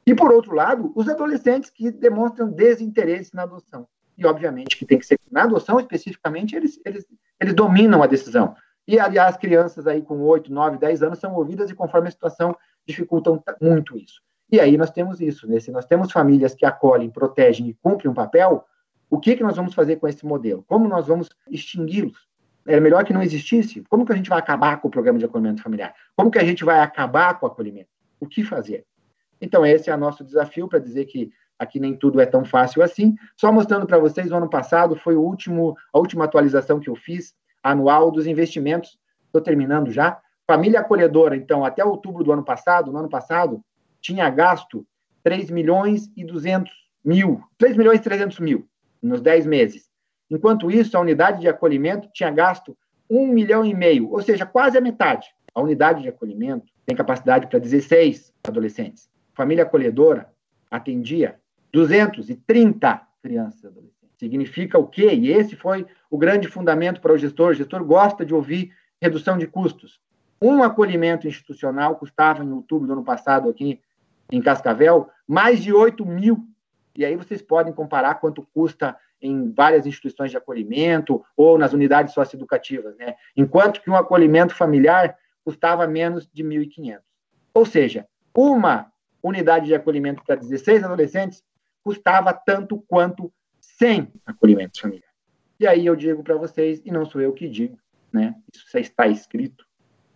[0.06, 3.86] E, por outro lado, os adolescentes que demonstram desinteresse na adoção.
[4.16, 5.18] E, obviamente, que tem que ser.
[5.30, 7.06] Na adoção, especificamente, eles, eles,
[7.40, 8.54] eles dominam a decisão.
[8.86, 12.56] E, aliás, crianças aí com 8, 9, 10 anos são ouvidas e, conforme a situação,
[12.86, 14.20] dificultam muito isso.
[14.50, 15.48] E aí nós temos isso.
[15.48, 15.58] Né?
[15.60, 18.66] Se nós temos famílias que acolhem, protegem e cumprem um papel,
[19.08, 20.62] o que, que nós vamos fazer com esse modelo?
[20.68, 22.28] Como nós vamos extingui-los?
[22.66, 23.82] É melhor que não existisse?
[23.88, 25.94] Como que a gente vai acabar com o programa de acolhimento familiar?
[26.16, 27.88] Como que a gente vai acabar com o acolhimento?
[28.20, 28.84] O que fazer?
[29.40, 32.82] Então, esse é o nosso desafio para dizer que aqui nem tudo é tão fácil
[32.82, 33.14] assim.
[33.36, 36.96] Só mostrando para vocês, o ano passado foi o último, a última atualização que eu
[36.96, 38.98] fiz, anual dos investimentos.
[39.26, 40.20] Estou terminando já.
[40.46, 43.62] Família acolhedora, então, até outubro do ano passado, no ano passado,
[44.00, 44.86] tinha gasto
[45.22, 46.72] 3 milhões e 200
[47.04, 48.66] mil, 3 milhões e 300 mil
[49.00, 49.88] nos 10 meses.
[50.30, 52.76] Enquanto isso, a unidade de acolhimento tinha gasto
[53.08, 55.28] 1 milhão e meio, ou seja, quase a metade.
[55.54, 60.30] A unidade de acolhimento tem capacidade para 16 adolescentes família acolhedora
[60.70, 61.40] atendia
[61.72, 64.18] 230 crianças e adolescentes.
[64.18, 65.14] Significa o quê?
[65.14, 67.50] E esse foi o grande fundamento para o gestor.
[67.50, 70.00] O gestor gosta de ouvir redução de custos.
[70.40, 73.80] Um acolhimento institucional custava, em outubro do ano passado, aqui
[74.30, 76.46] em Cascavel, mais de 8 mil.
[76.96, 82.12] E aí vocês podem comparar quanto custa em várias instituições de acolhimento ou nas unidades
[82.12, 83.14] socioeducativas, né?
[83.36, 86.98] Enquanto que um acolhimento familiar custava menos de 1.500.
[87.54, 88.90] Ou seja, uma
[89.22, 91.44] unidade de acolhimento para 16 adolescentes
[91.82, 95.12] custava tanto quanto 100 acolhimentos familiares.
[95.58, 97.78] E aí eu digo para vocês, e não sou eu que digo,
[98.12, 98.34] né?
[98.52, 99.64] Isso já está escrito.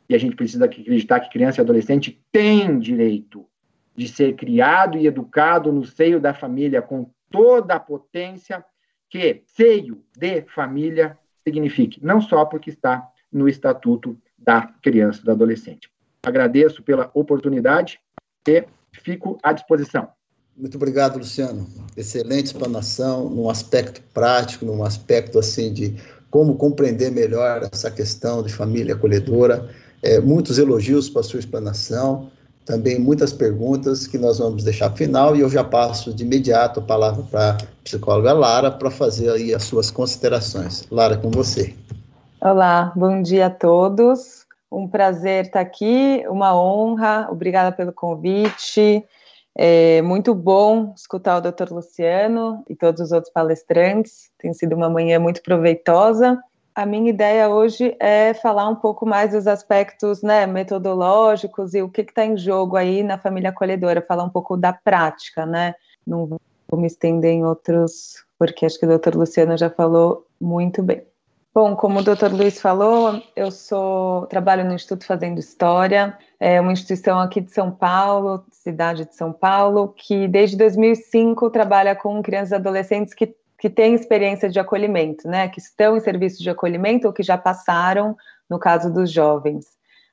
[0.08, 3.46] E a gente precisa acreditar que criança e adolescente têm direito
[3.94, 8.64] de ser criado e educado no seio da família com toda a potência
[9.08, 15.30] que seio de família signifique, não só porque está no estatuto da criança e do
[15.30, 15.90] adolescente.
[16.24, 18.00] Agradeço pela oportunidade
[18.48, 20.10] e fico à disposição.
[20.56, 21.66] Muito obrigado, Luciano.
[21.94, 25.94] Excelente explanação, num aspecto prático, num aspecto assim de
[26.30, 29.68] como compreender melhor essa questão de família acolhedora.
[30.02, 32.30] É, muitos elogios para a sua explanação,
[32.64, 36.82] também muitas perguntas que nós vamos deixar final e eu já passo de imediato a
[36.82, 40.86] palavra para a psicóloga Lara para fazer aí as suas considerações.
[40.90, 41.74] Lara, com você.
[42.40, 44.46] Olá, bom dia a todos.
[44.72, 47.28] Um prazer estar aqui, uma honra.
[47.30, 49.04] Obrigada pelo convite.
[49.58, 51.72] É muito bom escutar o Dr.
[51.72, 54.30] Luciano e todos os outros palestrantes.
[54.36, 56.38] Tem sido uma manhã muito proveitosa.
[56.74, 61.88] A minha ideia hoje é falar um pouco mais dos aspectos né, metodológicos e o
[61.88, 65.74] que está em jogo aí na família acolhedora, falar um pouco da prática, né?
[66.06, 70.82] Não vou me estender em outros, porque acho que o doutor Luciano já falou muito
[70.82, 71.02] bem.
[71.56, 76.70] Bom, como o doutor Luiz falou, eu sou trabalho no Instituto Fazendo História, é uma
[76.70, 82.50] instituição aqui de São Paulo, cidade de São Paulo, que desde 2005 trabalha com crianças
[82.50, 87.06] e adolescentes que que têm experiência de acolhimento, né, que estão em serviço de acolhimento
[87.06, 88.14] ou que já passaram,
[88.50, 89.64] no caso dos jovens,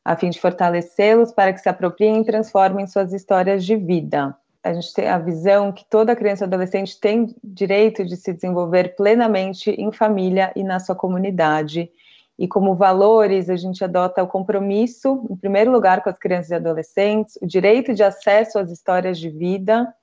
[0.05, 4.33] a fim de fortalecê-los para que se apropriem e transformem suas histórias de vida.
[4.63, 8.95] A gente tem a visão que toda criança e adolescente tem direito de se desenvolver
[8.95, 11.91] plenamente em família e na sua comunidade.
[12.39, 16.55] E como valores, a gente adota o compromisso, em primeiro lugar, com as crianças e
[16.55, 19.93] adolescentes, o direito de acesso às histórias de vida,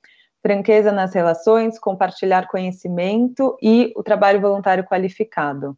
[0.43, 5.77] franqueza nas relações, compartilhar conhecimento e o trabalho voluntário qualificado.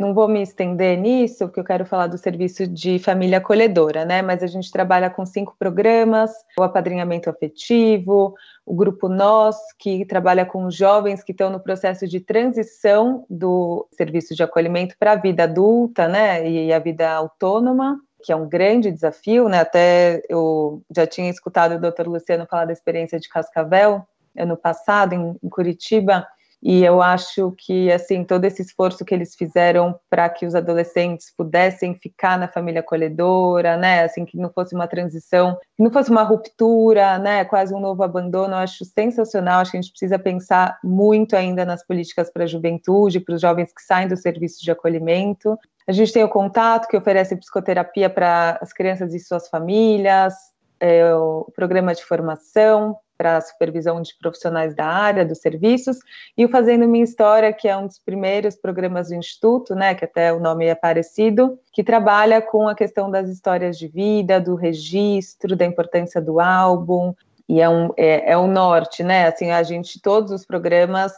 [0.00, 4.22] Não vou me estender nisso, porque eu quero falar do serviço de família acolhedora, né?
[4.22, 8.34] Mas a gente trabalha com cinco programas: o apadrinhamento afetivo,
[8.64, 14.34] o grupo Nós, que trabalha com jovens que estão no processo de transição do serviço
[14.34, 16.48] de acolhimento para a vida adulta, né?
[16.48, 19.60] E a vida autônoma que é um grande desafio, né?
[19.60, 22.06] Até eu já tinha escutado o Dr.
[22.06, 24.06] Luciano falar da experiência de Cascavel
[24.38, 26.26] ano passado em, em Curitiba,
[26.62, 31.32] e eu acho que assim todo esse esforço que eles fizeram para que os adolescentes
[31.34, 36.10] pudessem ficar na família acolhedora, né, assim que não fosse uma transição, que não fosse
[36.10, 39.60] uma ruptura, né, quase um novo abandono, eu acho sensacional.
[39.60, 43.40] Acho que a gente precisa pensar muito ainda nas políticas para a juventude, para os
[43.40, 45.58] jovens que saem do serviço de acolhimento.
[45.88, 50.34] A gente tem o contato que oferece psicoterapia para as crianças e suas famílias,
[50.78, 55.98] é, o programa de formação para a supervisão de profissionais da área, dos serviços,
[56.38, 60.06] e o Fazendo Minha História, que é um dos primeiros programas do Instituto, né, que
[60.06, 64.54] até o nome é parecido, que trabalha com a questão das histórias de vida, do
[64.54, 67.12] registro, da importância do álbum,
[67.46, 71.12] e é um, é, é norte, né, assim, a gente, todos os programas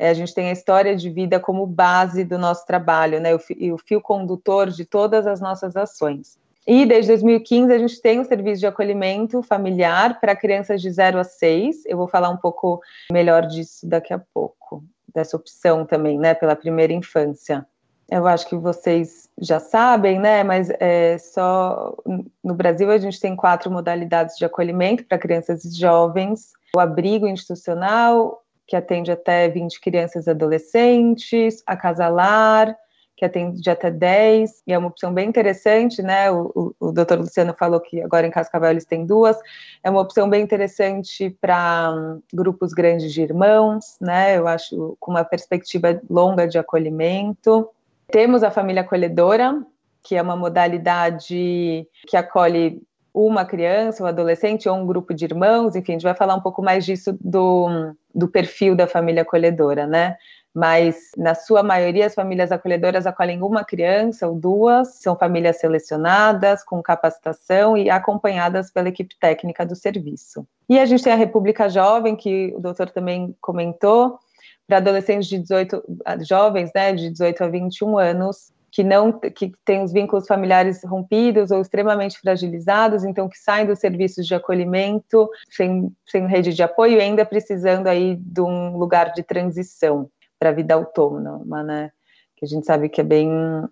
[0.00, 3.30] é, a gente tem a história de vida como base do nosso trabalho, né?
[3.56, 6.38] E o fio condutor de todas as nossas ações.
[6.66, 11.20] E desde 2015 a gente tem um serviço de acolhimento familiar para crianças de 0
[11.20, 11.86] a 6.
[11.86, 14.82] Eu vou falar um pouco melhor disso daqui a pouco,
[15.14, 17.64] dessa opção também, né, pela primeira infância.
[18.10, 21.96] Eu acho que vocês já sabem, né, mas é só
[22.42, 27.28] no Brasil a gente tem quatro modalidades de acolhimento para crianças e jovens: o abrigo
[27.28, 32.76] institucional, que atende até 20 crianças e adolescentes, a casalar,
[33.16, 36.30] que atende até 10, e é uma opção bem interessante, né?
[36.30, 39.38] O, o, o doutor Luciano falou que agora em Cascavel eles têm duas,
[39.82, 44.36] é uma opção bem interessante para um, grupos grandes de irmãos, né?
[44.36, 47.68] Eu acho com uma perspectiva longa de acolhimento.
[48.08, 49.64] Temos a família acolhedora,
[50.02, 52.82] que é uma modalidade que acolhe
[53.14, 56.40] uma criança, um adolescente ou um grupo de irmãos, enfim, a gente vai falar um
[56.40, 60.18] pouco mais disso do, do perfil da família acolhedora, né?
[60.56, 66.64] Mas na sua maioria as famílias acolhedoras acolhem uma criança ou duas, são famílias selecionadas,
[66.64, 70.46] com capacitação e acompanhadas pela equipe técnica do serviço.
[70.66, 74.18] E a gente tem a República Jovem, que o doutor também comentou,
[74.66, 75.82] para adolescentes de 18,
[76.26, 81.50] jovens, né, de 18 a 21 anos, que não que têm os vínculos familiares rompidos
[81.50, 86.98] ou extremamente fragilizados, então que saem dos serviços de acolhimento sem, sem rede de apoio
[86.98, 91.90] ainda precisando aí de um lugar de transição para a vida autônoma, né?
[92.36, 93.30] Que a gente sabe que é bem,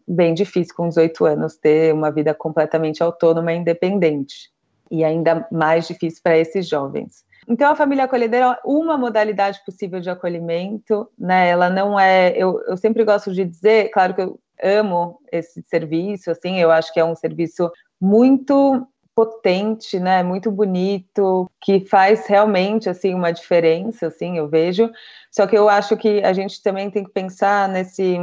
[0.09, 4.51] bem difícil com 18 anos ter uma vida completamente autônoma e independente.
[4.91, 7.25] E ainda mais difícil para esses jovens.
[7.47, 11.49] Então, a família acolhedora é uma modalidade possível de acolhimento, né?
[11.49, 12.33] Ela não é.
[12.37, 16.93] Eu, eu sempre gosto de dizer, claro que eu amo esse serviço, assim, eu acho
[16.93, 20.23] que é um serviço muito potente, né?
[20.23, 24.91] Muito bonito, que faz realmente assim uma diferença, assim, eu vejo.
[25.31, 28.17] Só que eu acho que a gente também tem que pensar nesse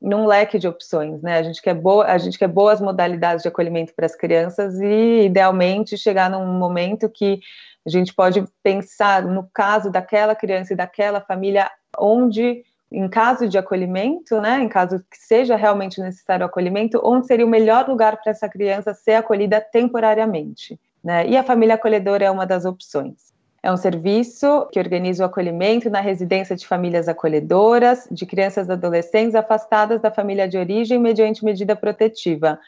[0.00, 1.38] num leque de opções, né?
[1.38, 5.26] A gente quer boa, a gente quer boas modalidades de acolhimento para as crianças e
[5.26, 7.40] idealmente chegar num momento que
[7.86, 13.58] a gente pode pensar no caso daquela criança e daquela família onde em caso de
[13.58, 18.30] acolhimento, né, em caso que seja realmente necessário acolhimento, onde seria o melhor lugar para
[18.30, 20.78] essa criança ser acolhida temporariamente.
[21.04, 21.28] Né?
[21.28, 23.28] E a família acolhedora é uma das opções.
[23.62, 28.72] É um serviço que organiza o acolhimento na residência de famílias acolhedoras de crianças e
[28.72, 32.58] adolescentes afastadas da família de origem mediante medida protetiva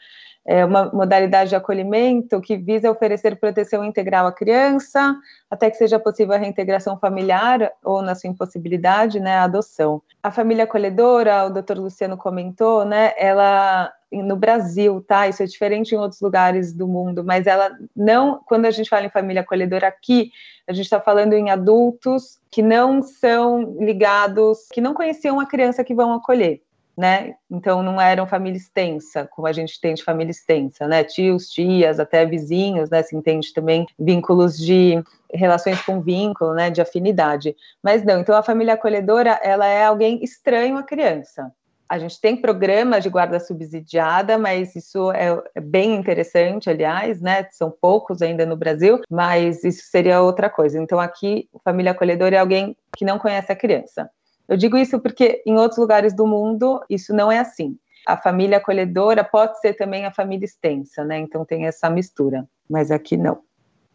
[0.45, 5.15] é uma modalidade de acolhimento que visa oferecer proteção integral à criança,
[5.49, 10.01] até que seja possível a reintegração familiar ou, na sua impossibilidade, né, a adoção.
[10.23, 15.29] A família acolhedora, o doutor Luciano comentou, né, ela no Brasil, tá?
[15.29, 19.05] Isso é diferente em outros lugares do mundo, mas ela não, quando a gente fala
[19.05, 20.31] em família acolhedora aqui,
[20.67, 25.81] a gente está falando em adultos que não são ligados, que não conheciam a criança
[25.81, 26.61] que vão acolher
[26.97, 27.35] né?
[27.49, 31.03] Então não eram família extensa, como a gente tem de família extensa, né?
[31.03, 33.01] Tios, tias, até vizinhos, né?
[33.03, 35.01] Se entende também vínculos de
[35.33, 36.69] relações com vínculo, né?
[36.69, 37.55] De afinidade.
[37.81, 41.51] Mas não, então a família acolhedora, ela é alguém estranho à criança.
[41.91, 47.45] A gente tem programas de guarda subsidiada, mas isso é, é bem interessante, aliás, né?
[47.51, 50.81] São poucos ainda no Brasil, mas isso seria outra coisa.
[50.81, 54.09] Então aqui, família acolhedora é alguém que não conhece a criança.
[54.51, 57.77] Eu digo isso porque em outros lugares do mundo isso não é assim.
[58.05, 61.19] A família acolhedora pode ser também a família extensa, né?
[61.19, 63.39] Então tem essa mistura, mas aqui não.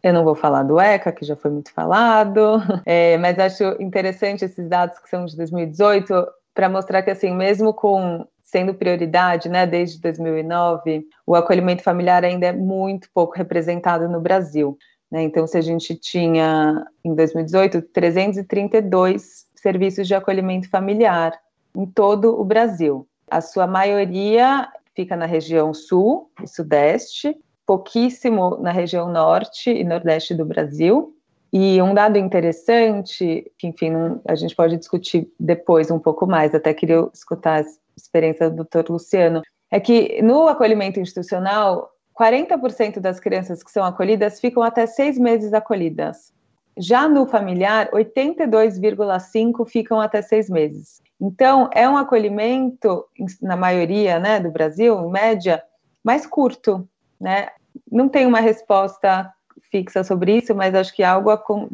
[0.01, 4.45] Eu não vou falar do ECA, que já foi muito falado, é, mas acho interessante
[4.45, 9.67] esses dados que são de 2018 para mostrar que, assim, mesmo com sendo prioridade, né,
[9.67, 14.75] desde 2009, o acolhimento familiar ainda é muito pouco representado no Brasil.
[15.11, 15.21] Né?
[15.21, 21.37] Então, se a gente tinha em 2018 332 serviços de acolhimento familiar
[21.75, 23.05] em todo o Brasil.
[23.29, 24.65] A sua maioria
[24.95, 31.13] fica na região sul e sudeste, pouquíssimo na região norte e nordeste do Brasil.
[31.51, 33.91] E um dado interessante, que enfim,
[34.25, 37.65] a gente pode discutir depois um pouco mais, até queria escutar a
[37.97, 38.89] experiência do Dr.
[38.89, 45.17] Luciano, é que no acolhimento institucional, 40% das crianças que são acolhidas ficam até seis
[45.17, 46.31] meses acolhidas.
[46.77, 51.01] Já no familiar, 82,5 ficam até seis meses.
[51.19, 53.05] Então, é um acolhimento,
[53.41, 55.63] na maioria né, do Brasil, em média,
[56.03, 56.87] mais curto.
[57.19, 57.49] Né?
[57.91, 59.31] Não tem uma resposta
[59.71, 61.31] fixa sobre isso, mas acho que algo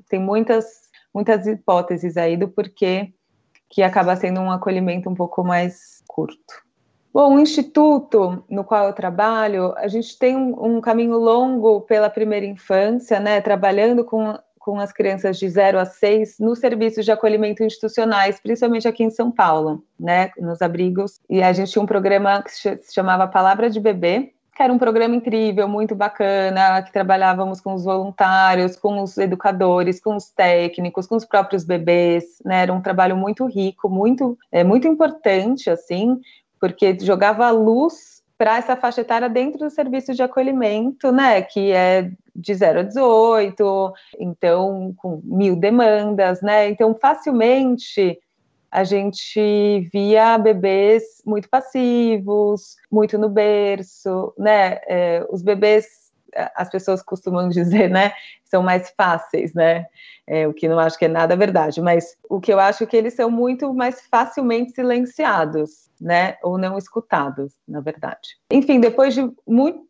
[0.10, 0.66] tem muitas,
[1.14, 3.14] muitas hipóteses aí do porquê
[3.70, 6.64] que acaba sendo um acolhimento um pouco mais curto.
[7.14, 12.10] Bom, o instituto no qual eu trabalho, a gente tem um, um caminho longo pela
[12.10, 17.12] primeira infância, né, trabalhando com com as crianças de 0 a 6 nos serviços de
[17.12, 21.20] acolhimento institucionais, principalmente aqui em São Paulo, né, nos abrigos.
[21.30, 24.78] E a gente tinha um programa que se chamava Palavra de Bebê, que era um
[24.78, 31.08] programa incrível, muito bacana, que trabalhávamos com os voluntários, com os educadores, com os técnicos,
[31.08, 32.62] com os próprios bebês, né?
[32.62, 36.22] Era um trabalho muito rico, muito, é, muito importante, assim,
[36.60, 41.42] porque jogava luz para essa faixa etária dentro do serviço de acolhimento, né?
[41.42, 46.70] Que é de 0 a 18, então com mil demandas, né?
[46.70, 48.20] Então, facilmente
[48.74, 54.80] a gente via bebês muito passivos, muito no berço, né?
[54.88, 55.86] É, os bebês,
[56.56, 58.14] as pessoas costumam dizer, né?
[58.44, 59.86] São mais fáceis, né?
[60.26, 62.88] É, o que não acho que é nada verdade, mas o que eu acho é
[62.88, 66.38] que eles são muito mais facilmente silenciados, né?
[66.42, 68.38] Ou não escutados, na verdade.
[68.52, 69.84] Enfim, depois de muitos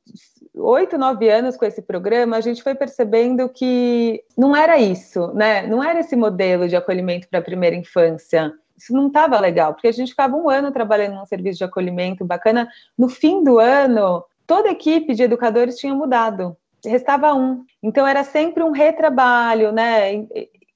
[0.56, 5.66] oito, nove anos com esse programa, a gente foi percebendo que não era isso, né?
[5.68, 8.54] Não era esse modelo de acolhimento para a primeira infância.
[8.78, 12.26] Isso não estava legal, porque a gente ficava um ano trabalhando num serviço de acolhimento
[12.26, 12.68] bacana.
[12.98, 14.24] No fim do ano,
[14.54, 16.56] toda a equipe de educadores tinha mudado.
[16.86, 17.66] Restava um.
[17.82, 20.14] Então era sempre um retrabalho, né?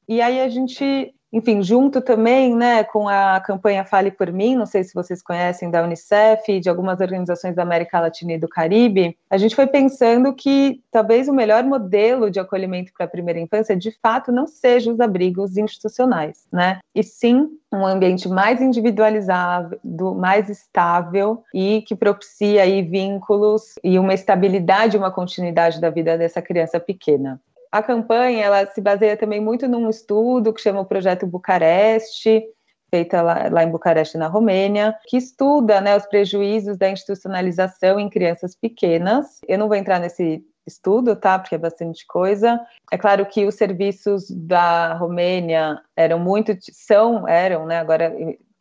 [0.09, 4.65] E, aí a gente enfim, junto também né, com a campanha Fale por Mim, não
[4.65, 9.17] sei se vocês conhecem da Unicef de algumas organizações da América Latina e do Caribe,
[9.29, 13.75] a gente foi pensando que talvez o melhor modelo de acolhimento para a primeira infância,
[13.75, 16.79] de fato, não seja os abrigos institucionais, né?
[16.95, 19.79] E sim um ambiente mais individualizado,
[20.15, 26.41] mais estável e que propicia aí vínculos e uma estabilidade, uma continuidade da vida dessa
[26.41, 27.41] criança pequena
[27.71, 32.43] a campanha ela se baseia também muito num estudo que chama o Projeto Bucareste,
[32.89, 38.09] feita lá, lá, em Bucareste, na Romênia, que estuda né, os prejuízos da institucionalização em
[38.09, 39.39] crianças pequenas.
[39.47, 41.39] Eu não vou entrar nesse estudo, tá?
[41.39, 42.59] Porque é bastante coisa.
[42.91, 47.77] É claro que os serviços da Romênia eram muito, são, eram, né?
[47.79, 48.13] Agora,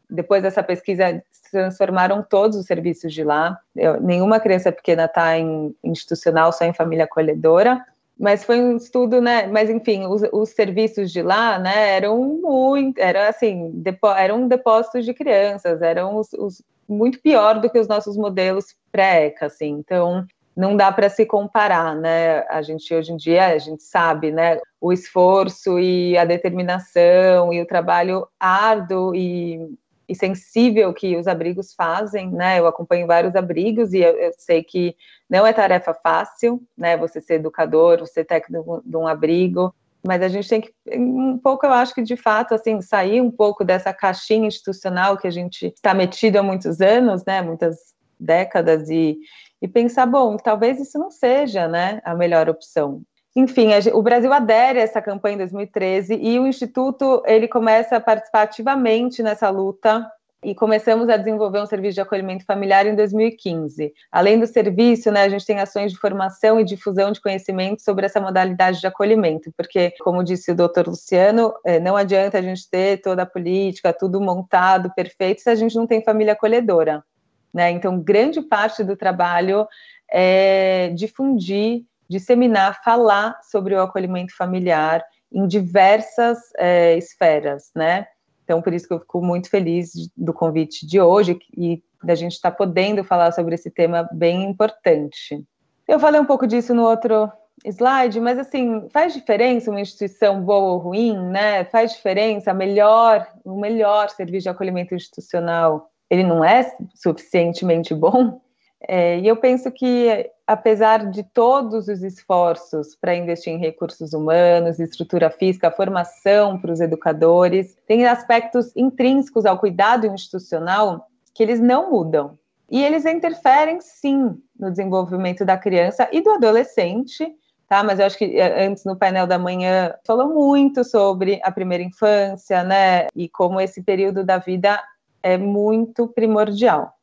[0.08, 3.58] depois dessa pesquisa, se transformaram todos os serviços de lá.
[3.74, 7.84] Eu, nenhuma criança pequena está em institucional, só em família acolhedora
[8.18, 9.46] mas foi um estudo, né?
[9.46, 15.04] Mas enfim, os, os serviços de lá, né, eram muito, era assim, depo, eram depósitos
[15.04, 19.70] de crianças, eram os, os, muito pior do que os nossos modelos pré-ECA, assim.
[19.70, 22.40] Então, não dá para se comparar, né?
[22.48, 24.58] A gente hoje em dia a gente sabe, né?
[24.80, 29.60] O esforço e a determinação e o trabalho árduo e,
[30.08, 32.58] e sensível que os abrigos fazem, né?
[32.58, 34.96] Eu acompanho vários abrigos e eu, eu, sei que
[35.28, 36.96] não é tarefa fácil, né?
[36.96, 39.74] Você ser educador, você ser técnico de um abrigo,
[40.06, 43.30] mas a gente tem que um pouco, eu acho que de fato, assim, sair um
[43.30, 47.42] pouco dessa caixinha institucional que a gente está metido há muitos anos, né?
[47.42, 47.76] Muitas
[48.18, 49.18] décadas e
[49.60, 53.02] e pensar, bom, talvez isso não seja né, a melhor opção.
[53.36, 58.00] Enfim, o Brasil adere a essa campanha em 2013 e o Instituto ele começa a
[58.00, 60.10] participar ativamente nessa luta
[60.42, 63.92] e começamos a desenvolver um serviço de acolhimento familiar em 2015.
[64.10, 68.06] Além do serviço, né, a gente tem ações de formação e difusão de conhecimento sobre
[68.06, 72.70] essa modalidade de acolhimento, porque, como disse o doutor Luciano, é, não adianta a gente
[72.70, 77.04] ter toda a política, tudo montado, perfeito, se a gente não tem família acolhedora.
[77.52, 77.70] Né?
[77.70, 79.66] Então, grande parte do trabalho
[80.10, 88.06] é difundir, disseminar, falar sobre o acolhimento familiar em diversas é, esferas, né?
[88.44, 92.32] Então, por isso que eu fico muito feliz do convite de hoje e da gente
[92.32, 95.42] estar tá podendo falar sobre esse tema bem importante.
[95.88, 97.30] Eu falei um pouco disso no outro
[97.64, 101.64] slide, mas assim, faz diferença uma instituição boa ou ruim, né?
[101.64, 108.40] Faz diferença melhor, o melhor serviço de acolhimento institucional ele não é suficientemente bom.
[108.80, 114.78] É, e eu penso que, apesar de todos os esforços para investir em recursos humanos,
[114.78, 121.90] estrutura física, formação para os educadores, tem aspectos intrínsecos ao cuidado institucional que eles não
[121.90, 122.38] mudam.
[122.70, 127.26] E eles interferem, sim, no desenvolvimento da criança e do adolescente,
[127.68, 127.82] tá?
[127.82, 131.84] Mas eu acho que é, antes no painel da manhã falou muito sobre a primeira
[131.84, 133.06] infância, né?
[133.14, 134.82] E como esse período da vida
[135.22, 136.95] é muito primordial.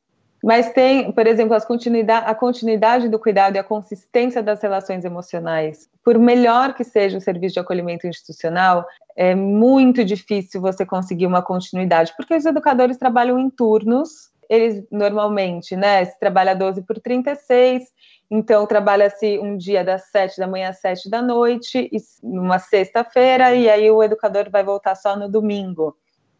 [0.44, 5.90] Mas tem, por exemplo, continuidade, a continuidade do cuidado e a consistência das relações emocionais.
[6.04, 8.86] Por melhor que seja o serviço de acolhimento institucional,
[9.16, 15.78] é muito difícil você conseguir uma continuidade, porque os educadores trabalham em turnos, eles normalmente,
[15.78, 17.86] né, se trabalha 12 por 36,
[18.30, 21.90] então trabalha-se um dia das 7 da manhã às 7 da noite,
[22.22, 25.96] numa sexta-feira, e aí o educador vai voltar só no domingo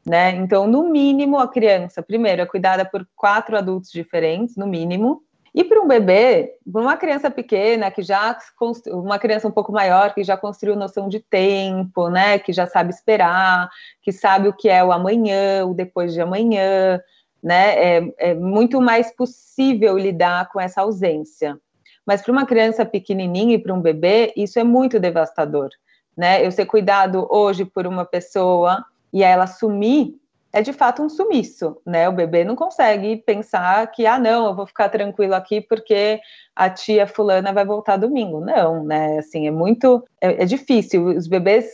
[0.06, 0.32] né?
[0.32, 5.24] Então, no mínimo, a criança, primeiro, é cuidada por quatro adultos diferentes, no mínimo.
[5.56, 8.36] E para um bebê, para uma criança pequena que já
[8.88, 12.90] uma criança um pouco maior que já construiu noção de tempo, né, que já sabe
[12.90, 13.70] esperar,
[14.02, 17.00] que sabe o que é o amanhã, o depois de amanhã,
[17.42, 21.60] né, é, é muito mais possível lidar com essa ausência.
[22.04, 25.70] Mas para uma criança pequenininha e para um bebê, isso é muito devastador,
[26.18, 26.46] né?
[26.46, 28.84] Eu ser cuidado hoje por uma pessoa
[29.14, 30.16] e ela sumir,
[30.52, 32.08] é de fato um sumiço, né?
[32.08, 36.20] O bebê não consegue pensar que, ah, não, eu vou ficar tranquilo aqui porque
[36.56, 38.40] a tia fulana vai voltar domingo.
[38.40, 39.18] Não, né?
[39.18, 41.06] Assim, é muito, é, é difícil.
[41.08, 41.66] Os bebês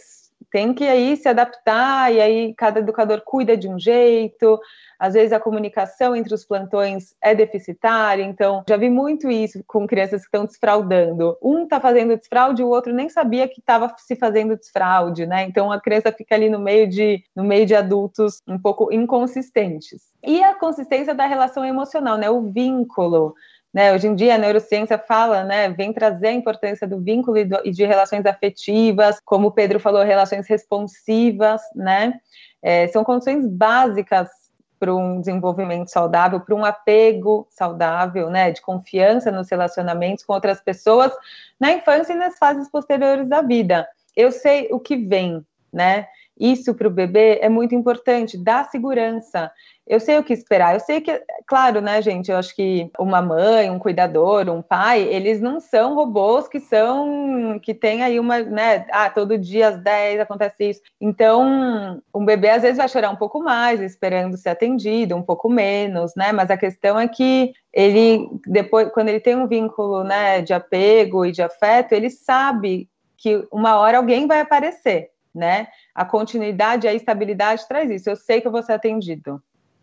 [0.51, 4.59] têm que aí se adaptar e aí cada educador cuida de um jeito
[4.99, 9.87] às vezes a comunicação entre os plantões é deficitária, então já vi muito isso com
[9.87, 11.37] crianças que estão desfraudando.
[11.41, 15.43] Um está fazendo desfraude, o outro nem sabia que estava se fazendo desfraude, né?
[15.43, 20.09] Então a criança fica ali no meio de no meio de adultos um pouco inconsistentes.
[20.21, 22.29] E a consistência da relação emocional, né?
[22.29, 23.33] O vínculo.
[23.71, 27.45] Né, hoje em dia a neurociência fala, né, vem trazer a importância do vínculo e,
[27.45, 32.19] do, e de relações afetivas, como o Pedro falou, relações responsivas, né,
[32.63, 34.27] é, são condições básicas
[34.79, 40.61] para um desenvolvimento saudável, para um apego saudável, né, de confiança nos relacionamentos com outras
[40.61, 41.11] pessoas
[41.59, 43.87] na infância e nas fases posteriores da vida.
[44.15, 46.07] Eu sei o que vem, né?
[46.39, 49.51] Isso para o bebê é muito importante, dá segurança.
[49.89, 50.75] Eu sei o que esperar.
[50.75, 52.29] Eu sei que, claro, né, gente?
[52.29, 57.59] Eu acho que uma mãe, um cuidador, um pai, eles não são robôs que são
[57.59, 58.85] que tem aí uma, né?
[58.91, 60.81] Ah, todo dia às 10 acontece isso.
[61.01, 65.49] Então, um bebê às vezes vai chorar um pouco mais, esperando ser atendido, um pouco
[65.49, 66.31] menos, né?
[66.31, 71.25] Mas a questão é que ele depois, quando ele tem um vínculo, né, de apego
[71.25, 72.87] e de afeto, ele sabe
[73.17, 75.67] que uma hora alguém vai aparecer né?
[75.93, 78.09] A continuidade a estabilidade traz isso.
[78.09, 79.41] Eu sei que eu vou ser atendido,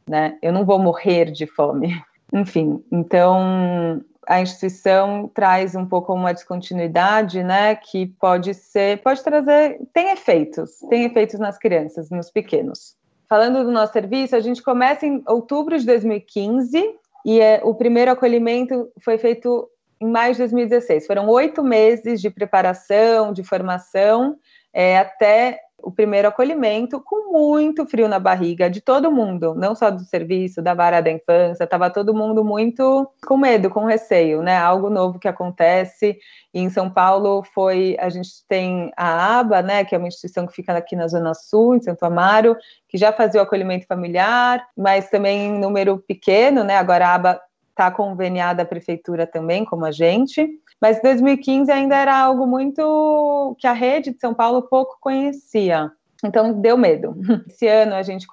[0.08, 0.38] né?
[0.42, 2.00] Eu não vou morrer de fome.
[2.32, 7.76] Enfim, então a instituição traz um pouco uma descontinuidade, né?
[7.76, 12.96] Que pode ser, pode trazer, tem efeitos, tem efeitos nas crianças, nos pequenos.
[13.28, 16.94] Falando do nosso serviço, a gente começa em outubro de 2015
[17.24, 19.68] e é, o primeiro acolhimento foi feito
[20.00, 21.06] em maio de 2016.
[21.06, 24.36] Foram oito meses de preparação, de formação,
[24.72, 29.88] é, até o primeiro acolhimento com muito frio na barriga de todo mundo, não só
[29.88, 34.56] do serviço, da vara da infância, estava todo mundo muito com medo, com receio, né?
[34.56, 36.18] Algo novo que acontece.
[36.52, 40.44] E em São Paulo foi, a gente tem a ABA, né, que é uma instituição
[40.44, 42.56] que fica aqui na Zona Sul, em Santo Amaro,
[42.88, 46.76] que já fazia o acolhimento familiar, mas também em número pequeno, né?
[46.78, 47.40] Agora a ABA
[47.76, 50.48] está conveniada a prefeitura também, como a gente.
[50.80, 55.92] Mas 2015 ainda era algo muito que a rede de São Paulo pouco conhecia.
[56.24, 57.14] Então deu medo.
[57.46, 58.26] Esse ano a gente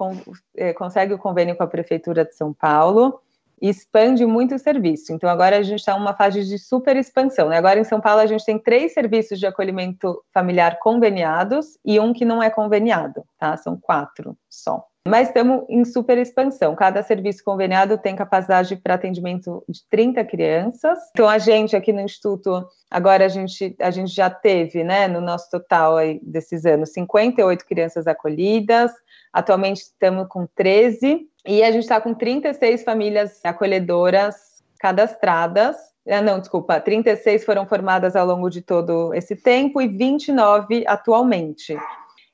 [0.56, 3.20] eh, consegue o convênio com a prefeitura de São Paulo
[3.62, 5.12] e expande muito o serviço.
[5.12, 7.50] Então agora a gente está uma fase de super expansão.
[7.50, 7.58] Né?
[7.58, 12.14] Agora em São Paulo a gente tem três serviços de acolhimento familiar conveniados e um
[12.14, 13.58] que não é conveniado, tá?
[13.58, 14.86] São quatro só.
[15.06, 16.76] Mas estamos em super expansão.
[16.76, 20.98] Cada serviço conveniado tem capacidade para atendimento de 30 crianças.
[21.12, 25.20] Então, a gente aqui no Instituto, agora a gente, a gente já teve, né, no
[25.20, 28.92] nosso total aí desses anos, 58 crianças acolhidas.
[29.34, 34.36] Atualmente estamos com 13 e a gente está com 36 famílias acolhedoras
[34.80, 35.76] cadastradas.
[36.08, 41.78] Ah, não, desculpa, 36 foram formadas ao longo de todo esse tempo e 29 atualmente.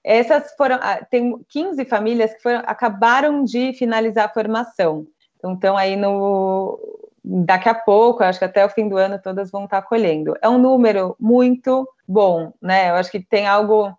[0.03, 5.05] Essas foram, ah, tem 15 famílias que foram, acabaram de finalizar a formação.
[5.37, 6.79] Então, estão aí no.
[7.23, 10.35] Daqui a pouco, acho que até o fim do ano, todas vão estar colhendo.
[10.41, 12.89] É um número muito bom, né?
[12.89, 13.93] Eu acho que tem algo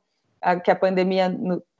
[0.64, 1.28] que a pandemia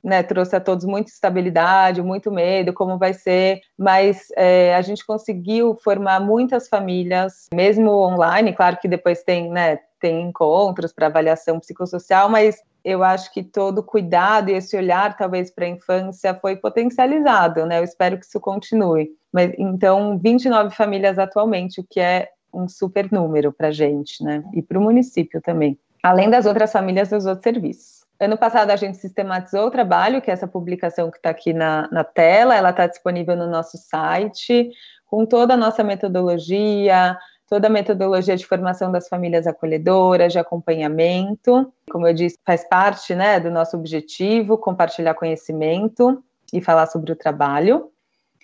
[0.03, 5.05] né, trouxe a todos muita estabilidade, muito medo, como vai ser, mas é, a gente
[5.05, 11.59] conseguiu formar muitas famílias, mesmo online, claro que depois tem, né, tem encontros para avaliação
[11.59, 16.55] psicossocial, mas eu acho que todo cuidado e esse olhar, talvez, para a infância foi
[16.55, 17.79] potencializado, né?
[17.79, 19.11] Eu espero que isso continue.
[19.31, 24.43] Mas então, 29 famílias atualmente, o que é um super número para a gente, né?
[24.53, 25.77] E para o município também.
[26.03, 28.01] Além das outras famílias dos outros serviços.
[28.19, 31.89] Ano passado a gente sistematizou o trabalho, que é essa publicação que está aqui na,
[31.91, 34.69] na tela, ela está disponível no nosso site,
[35.07, 37.17] com toda a nossa metodologia,
[37.51, 41.69] toda a metodologia de formação das famílias acolhedoras, de acompanhamento.
[41.91, 46.23] Como eu disse, faz parte né, do nosso objetivo compartilhar conhecimento
[46.53, 47.89] e falar sobre o trabalho.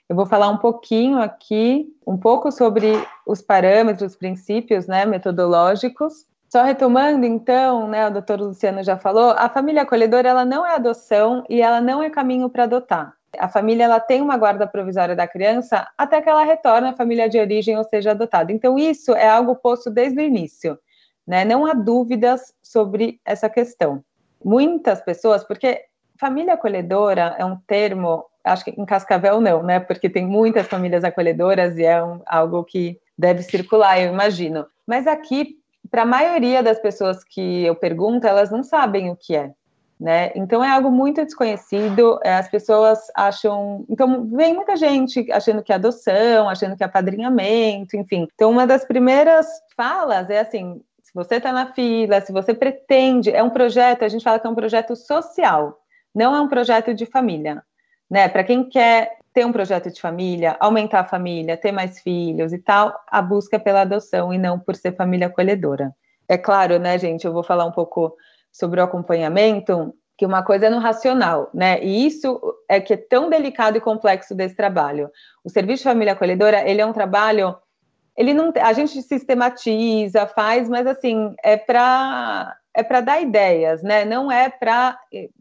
[0.09, 6.25] Eu vou falar um pouquinho aqui, um pouco sobre os parâmetros, os princípios né, metodológicos.
[6.49, 10.75] Só retomando, então, né, o doutor Luciano já falou, a família acolhedora ela não é
[10.75, 15.15] adoção e ela não é caminho para adotar a família ela tem uma guarda provisória
[15.15, 18.51] da criança até que ela retorne à família de origem ou seja adotada.
[18.51, 20.77] Então, isso é algo posto desde o início.
[21.25, 21.43] Né?
[21.43, 24.03] Não há dúvidas sobre essa questão.
[24.43, 25.83] Muitas pessoas, porque
[26.17, 29.79] família acolhedora é um termo, acho que em Cascavel não, né?
[29.79, 34.65] Porque tem muitas famílias acolhedoras e é um, algo que deve circular, eu imagino.
[34.85, 35.57] Mas aqui,
[35.89, 39.51] para a maioria das pessoas que eu pergunto, elas não sabem o que é
[39.99, 40.31] né?
[40.35, 42.19] Então é algo muito desconhecido.
[42.23, 46.85] É, as pessoas acham, então vem muita gente achando que é adoção, achando que é
[46.85, 48.27] apadrinhamento, enfim.
[48.33, 53.31] Então uma das primeiras falas é assim: se você está na fila, se você pretende,
[53.31, 54.03] é um projeto.
[54.03, 55.79] A gente fala que é um projeto social,
[56.13, 57.63] não é um projeto de família,
[58.09, 58.29] né?
[58.29, 62.57] Para quem quer ter um projeto de família, aumentar a família, ter mais filhos e
[62.57, 65.93] tal, a busca pela adoção e não por ser família acolhedora.
[66.27, 67.25] É claro, né, gente?
[67.25, 68.15] Eu vou falar um pouco
[68.57, 71.79] sobre o acompanhamento, que uma coisa é no racional, né?
[71.83, 75.11] E isso é que é tão delicado e complexo desse trabalho.
[75.43, 77.55] O serviço de família acolhedora, ele é um trabalho,
[78.17, 84.05] ele não, a gente sistematiza, faz, mas assim é para é para dar ideias, né?
[84.05, 84.99] Não é para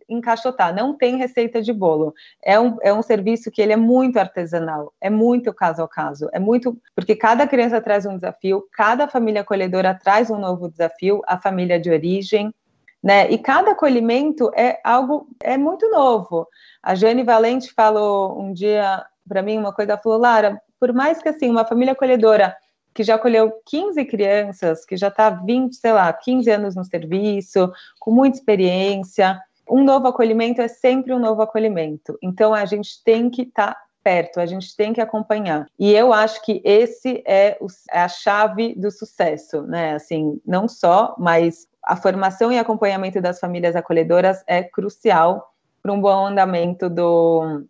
[0.08, 2.14] encaixotar, não tem receita de bolo.
[2.42, 6.30] É um, é um serviço que ele é muito artesanal, é muito caso a caso,
[6.32, 11.20] é muito porque cada criança traz um desafio, cada família acolhedora traz um novo desafio,
[11.26, 12.54] a família de origem,
[13.06, 13.30] né?
[13.30, 16.48] E cada acolhimento é algo é muito novo.
[16.82, 21.22] A Jane Valente falou um dia para mim uma coisa, ela falou, Lara, por mais
[21.22, 22.56] que assim, uma família acolhedora
[22.92, 27.72] que já acolheu 15 crianças, que já está 20, sei lá, 15 anos no serviço,
[28.00, 29.40] com muita experiência,
[29.70, 32.18] um novo acolhimento é sempre um novo acolhimento.
[32.20, 35.66] Então a gente tem que estar tá perto, a gente tem que acompanhar.
[35.78, 39.94] E eu acho que esse é, o, é a chave do sucesso, né?
[39.94, 46.00] Assim, não só, mas a formação e acompanhamento das famílias acolhedoras é crucial para um
[46.00, 47.62] bom andamento do,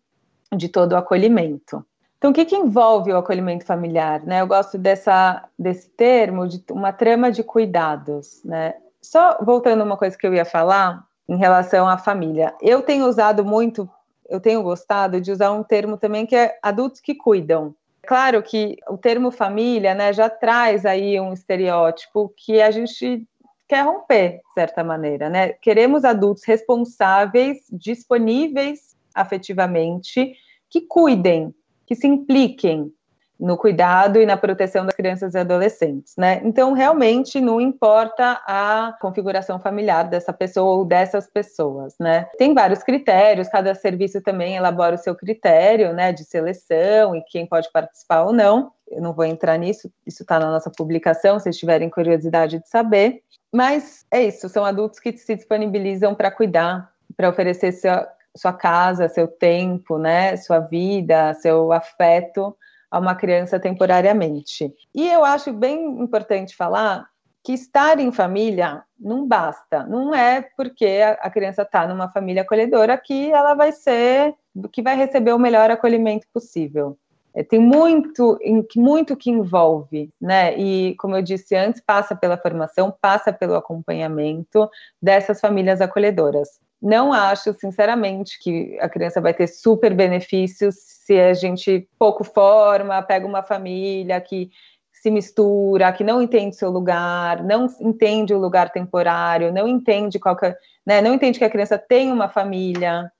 [0.57, 1.85] de todo o acolhimento.
[2.17, 4.23] Então, o que, que envolve o acolhimento familiar?
[4.23, 4.41] Né?
[4.41, 8.41] Eu gosto dessa, desse termo, de uma trama de cuidados.
[8.43, 8.75] Né?
[9.03, 12.55] Só voltando a uma coisa que eu ia falar em relação à família.
[12.63, 13.89] Eu tenho usado muito,
[14.31, 17.75] eu tenho gostado de usar um termo também que é adultos que cuidam
[18.07, 23.27] Claro que o termo família, né, já traz aí um estereótipo que a gente
[23.69, 25.49] quer romper, de certa maneira, né?
[25.49, 30.35] Queremos adultos responsáveis, disponíveis afetivamente,
[30.69, 31.55] que cuidem,
[31.87, 32.93] que se impliquem
[33.39, 36.41] no cuidado e na proteção das crianças e adolescentes, né?
[36.43, 42.27] Então, realmente não importa a configuração familiar dessa pessoa ou dessas pessoas, né?
[42.39, 47.47] Tem vários critérios, cada serviço também elabora o seu critério, né, de seleção e quem
[47.47, 48.73] pode participar ou não.
[48.89, 52.69] Eu não vou entrar nisso, isso está na nossa publicação, se vocês tiverem curiosidade de
[52.69, 53.23] saber.
[53.53, 59.09] Mas é isso, são adultos que se disponibilizam para cuidar, para oferecer sua, sua casa,
[59.09, 62.57] seu tempo, né, sua vida, seu afeto
[62.91, 64.73] a uma criança temporariamente.
[64.95, 67.09] E eu acho bem importante falar
[67.43, 72.99] que estar em família não basta, não é porque a criança está numa família acolhedora
[72.99, 74.35] que ela vai ser,
[74.73, 76.99] que vai receber o melhor acolhimento possível.
[77.37, 78.39] É, tem muito,
[78.75, 80.57] muito que envolve, né?
[80.59, 84.69] E como eu disse antes, passa pela formação, passa pelo acompanhamento
[85.01, 86.49] dessas famílias acolhedoras.
[86.81, 93.03] Não acho, sinceramente, que a criança vai ter super benefícios se a gente pouco forma,
[93.03, 94.51] pega uma família que
[94.93, 100.35] se mistura, que não entende seu lugar, não entende o lugar temporário, não entende qual
[100.35, 100.55] que,
[100.87, 103.11] né, não entende que a criança tem uma família,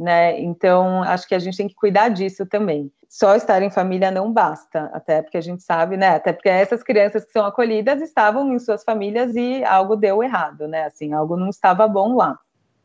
[0.00, 0.40] né?
[0.40, 2.90] Então, acho que a gente tem que cuidar disso também.
[3.08, 6.10] Só estar em família não basta, até porque a gente sabe, né?
[6.10, 10.66] Até porque essas crianças que são acolhidas estavam em suas famílias e algo deu errado,
[10.66, 10.84] né?
[10.84, 12.38] Assim, algo não estava bom lá.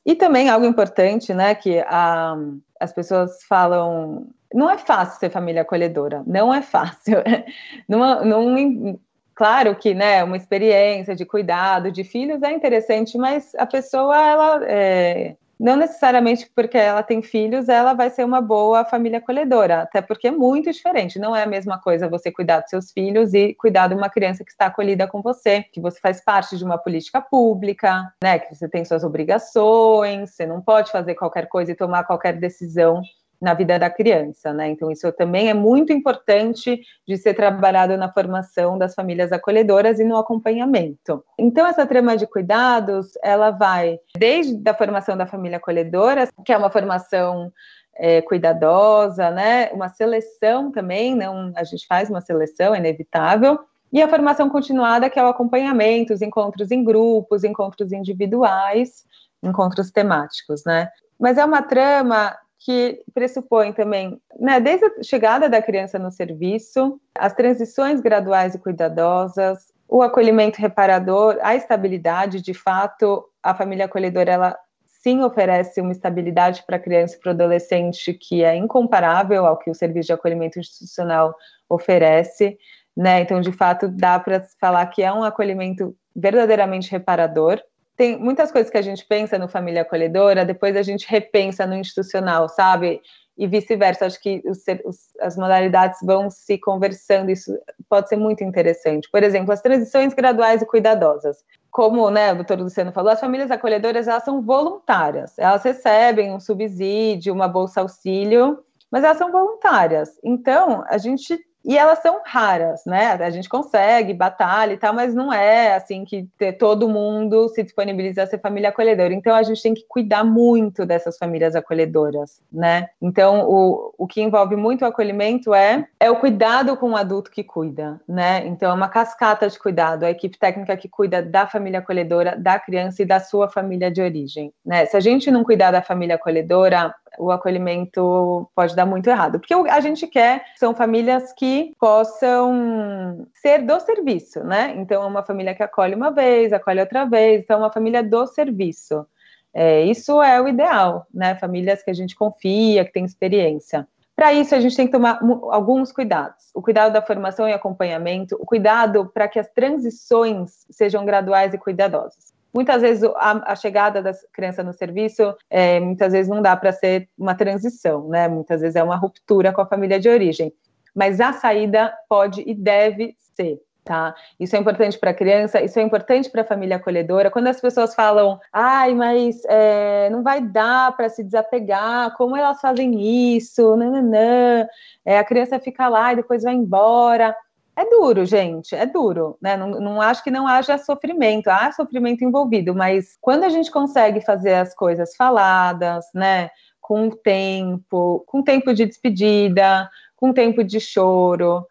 [0.06, 2.36] E também algo importante, né, que a,
[2.80, 7.18] as pessoas falam, não é fácil ser família acolhedora, não é fácil.
[7.90, 9.00] não, não,
[9.34, 14.60] claro que, né, uma experiência de cuidado de filhos é interessante, mas a pessoa, ela,
[14.66, 20.02] é, não necessariamente porque ela tem filhos, ela vai ser uma boa família acolhedora, até
[20.02, 21.20] porque é muito diferente.
[21.20, 24.44] Não é a mesma coisa você cuidar dos seus filhos e cuidar de uma criança
[24.44, 28.40] que está acolhida com você, que você faz parte de uma política pública, né?
[28.40, 33.02] Que você tem suas obrigações, você não pode fazer qualquer coisa e tomar qualquer decisão
[33.46, 34.70] na vida da criança, né?
[34.70, 40.04] Então, isso também é muito importante de ser trabalhado na formação das famílias acolhedoras e
[40.04, 41.24] no acompanhamento.
[41.38, 46.58] Então, essa trama de cuidados, ela vai desde a formação da família acolhedora, que é
[46.58, 47.54] uma formação
[47.96, 49.70] é, cuidadosa, né?
[49.72, 53.60] Uma seleção também, não, a gente faz uma seleção, é inevitável,
[53.94, 59.06] e a formação continuada, que é o acompanhamento, os encontros em grupos, encontros individuais,
[59.44, 60.90] encontros temáticos, né?
[61.20, 67.00] Mas é uma trama que pressupõe também, né, desde a chegada da criança no serviço,
[67.14, 74.32] as transições graduais e cuidadosas, o acolhimento reparador, a estabilidade, de fato, a família acolhedora,
[74.32, 79.46] ela sim oferece uma estabilidade para a criança e para o adolescente que é incomparável
[79.46, 81.36] ao que o serviço de acolhimento institucional
[81.70, 82.58] oferece,
[82.98, 83.22] né?
[83.22, 87.62] Então, de fato, dá para falar que é um acolhimento verdadeiramente reparador,
[87.96, 91.76] tem muitas coisas que a gente pensa no família acolhedora, depois a gente repensa no
[91.76, 93.02] institucional, sabe?
[93.38, 94.06] E vice-versa.
[94.06, 97.58] Acho que os, os, as modalidades vão se conversando, isso
[97.90, 99.10] pode ser muito interessante.
[99.10, 101.38] Por exemplo, as transições graduais e cuidadosas.
[101.72, 106.40] Como né, o doutor Luciano falou, as famílias acolhedoras elas são voluntárias, elas recebem um
[106.40, 110.18] subsídio, uma bolsa auxílio, mas elas são voluntárias.
[110.24, 113.14] Então, a gente e elas são raras, né?
[113.14, 118.24] A gente consegue, batalha e tal, mas não é assim que todo mundo se disponibiliza
[118.24, 119.14] a ser família acolhedora.
[119.14, 122.88] Então a gente tem que cuidar muito dessas famílias acolhedoras, né?
[123.02, 127.32] Então o, o que envolve muito o acolhimento é, é o cuidado com o adulto
[127.32, 128.46] que cuida, né?
[128.46, 132.60] Então é uma cascata de cuidado, a equipe técnica que cuida da família acolhedora, da
[132.60, 134.86] criança e da sua família de origem, né?
[134.86, 139.40] Se a gente não cuidar da família acolhedora, o acolhimento pode dar muito errado.
[139.40, 144.74] Porque a gente quer são famílias que possam ser do serviço, né?
[144.78, 148.04] Então, é uma família que acolhe uma vez, acolhe outra vez, então, é uma família
[148.04, 149.06] do serviço.
[149.54, 151.36] É, isso é o ideal, né?
[151.36, 153.88] Famílias que a gente confia, que tem experiência.
[154.16, 155.20] Para isso, a gente tem que tomar
[155.52, 156.46] alguns cuidados.
[156.54, 161.58] O cuidado da formação e acompanhamento, o cuidado para que as transições sejam graduais e
[161.58, 162.35] cuidadosas.
[162.56, 166.72] Muitas vezes a, a chegada da criança no serviço, é, muitas vezes não dá para
[166.72, 168.30] ser uma transição, né?
[168.30, 170.54] Muitas vezes é uma ruptura com a família de origem.
[170.96, 173.60] Mas a saída pode e deve ser.
[173.84, 174.16] Tá?
[174.40, 177.30] Isso é importante para a criança, isso é importante para a família acolhedora.
[177.30, 182.60] Quando as pessoas falam, ai, mas é, não vai dar para se desapegar, como elas
[182.60, 183.76] fazem isso?
[183.76, 184.66] Nananã.
[185.06, 187.36] É, a criança fica lá e depois vai embora.
[187.78, 189.58] É duro, gente, é duro, né?
[189.58, 194.22] Não, não acho que não haja sofrimento, há sofrimento envolvido, mas quando a gente consegue
[194.22, 196.50] fazer as coisas faladas, né?
[196.80, 201.66] Com tempo, com tempo de despedida, com tempo de choro.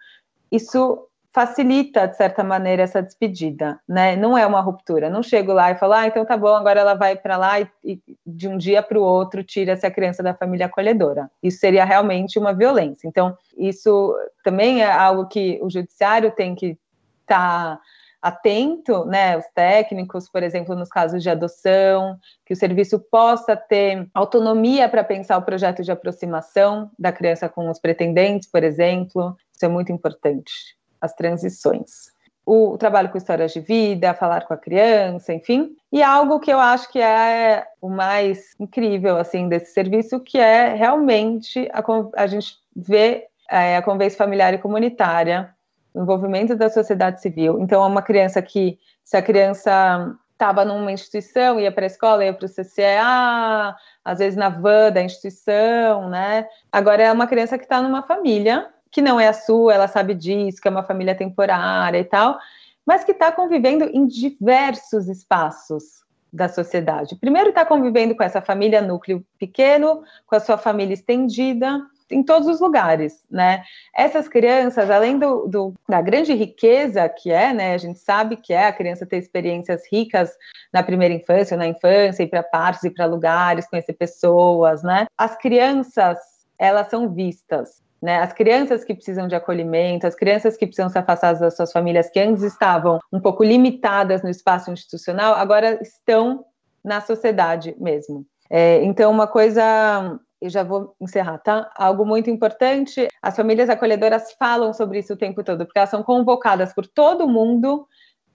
[0.52, 4.14] Isso facilita, de certa maneira, essa despedida, né?
[4.14, 5.10] Não é uma ruptura.
[5.10, 7.68] Não chego lá e falo, ah, então tá bom, agora ela vai para lá e,
[7.82, 11.28] e, de um dia para o outro tira-se a criança da família acolhedora.
[11.42, 13.08] Isso seria realmente uma violência.
[13.08, 16.78] Então, isso também é algo que o judiciário tem que
[17.22, 17.80] estar tá
[18.22, 19.36] atento, né?
[19.36, 22.16] Os técnicos, por exemplo, nos casos de adoção,
[22.46, 27.68] que o serviço possa ter autonomia para pensar o projeto de aproximação da criança com
[27.68, 29.36] os pretendentes, por exemplo.
[29.52, 32.12] Isso é muito importante as transições.
[32.46, 35.74] O trabalho com histórias de vida, falar com a criança, enfim.
[35.90, 40.74] E algo que eu acho que é o mais incrível, assim, desse serviço, que é
[40.74, 41.82] realmente a,
[42.22, 45.54] a gente vê é, a convivência familiar e comunitária,
[45.94, 47.60] o envolvimento da sociedade civil.
[47.60, 52.24] Então, é uma criança que, se a criança estava numa instituição, ia para a escola,
[52.24, 56.46] ia para o CCA, às vezes na van da instituição, né?
[56.70, 60.14] Agora é uma criança que está numa família que não é a sua, ela sabe
[60.14, 62.38] disso, que é uma família temporária e tal,
[62.86, 67.16] mas que está convivendo em diversos espaços da sociedade.
[67.16, 72.46] Primeiro está convivendo com essa família núcleo pequeno, com a sua família estendida, em todos
[72.46, 73.64] os lugares, né?
[73.96, 77.74] Essas crianças, além do, do, da grande riqueza que é, né?
[77.74, 80.30] A gente sabe que é a criança ter experiências ricas
[80.72, 85.06] na primeira infância, na infância, ir para partes, ir para lugares, conhecer pessoas, né?
[85.18, 86.18] As crianças,
[86.56, 88.18] elas são vistas né?
[88.18, 92.10] As crianças que precisam de acolhimento, as crianças que precisam ser afastadas das suas famílias,
[92.10, 96.44] que antes estavam um pouco limitadas no espaço institucional, agora estão
[96.84, 98.26] na sociedade mesmo.
[98.50, 101.70] É, então, uma coisa e já vou encerrar, tá?
[101.74, 106.02] Algo muito importante, as famílias acolhedoras falam sobre isso o tempo todo, porque elas são
[106.02, 107.88] convocadas por todo mundo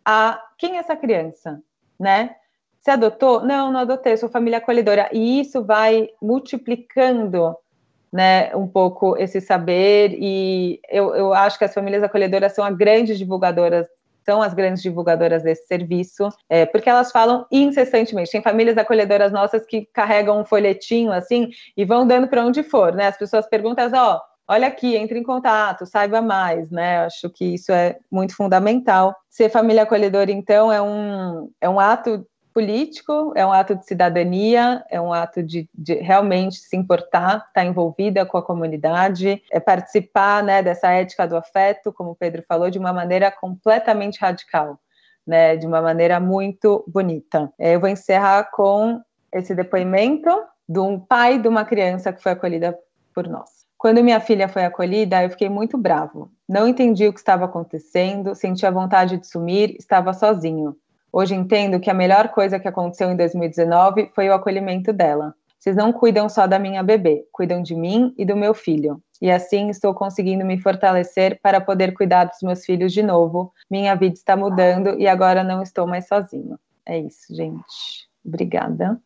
[0.03, 1.61] a quem é essa criança,
[1.99, 2.35] né?
[2.81, 3.45] Você adotou?
[3.45, 5.09] Não, não adotei, sou família acolhedora.
[5.13, 7.55] E isso vai multiplicando
[8.11, 12.75] né, um pouco esse saber e eu, eu acho que as famílias acolhedoras são as
[12.75, 13.85] grandes divulgadoras
[14.25, 18.29] são as grandes divulgadoras desse serviço, é, porque elas falam incessantemente.
[18.29, 22.93] Tem famílias acolhedoras nossas que carregam um folhetinho assim e vão dando para onde for,
[22.93, 23.07] né?
[23.07, 27.05] As pessoas perguntam, ó, olha aqui, entre em contato, saiba mais, né?
[27.05, 29.15] Acho que isso é muito fundamental.
[29.29, 34.83] Ser família acolhedora, então, é um, é um ato político, é um ato de cidadania,
[34.89, 39.59] é um ato de, de realmente se importar, estar tá envolvida com a comunidade, é
[39.59, 44.79] participar né, dessa ética do afeto, como o Pedro falou, de uma maneira completamente radical,
[45.25, 47.51] né, de uma maneira muito bonita.
[47.57, 49.01] É, eu vou encerrar com
[49.33, 50.29] esse depoimento
[50.67, 52.77] de um pai de uma criança que foi acolhida
[53.13, 53.59] por nós.
[53.77, 56.29] Quando minha filha foi acolhida, eu fiquei muito bravo.
[56.47, 60.75] Não entendi o que estava acontecendo, senti a vontade de sumir, estava sozinho.
[61.11, 65.33] Hoje entendo que a melhor coisa que aconteceu em 2019 foi o acolhimento dela.
[65.59, 69.01] Vocês não cuidam só da minha bebê, cuidam de mim e do meu filho.
[69.21, 73.51] E assim estou conseguindo me fortalecer para poder cuidar dos meus filhos de novo.
[73.69, 76.57] Minha vida está mudando e agora não estou mais sozinho.
[76.85, 78.07] É isso, gente.
[78.25, 78.97] Obrigada.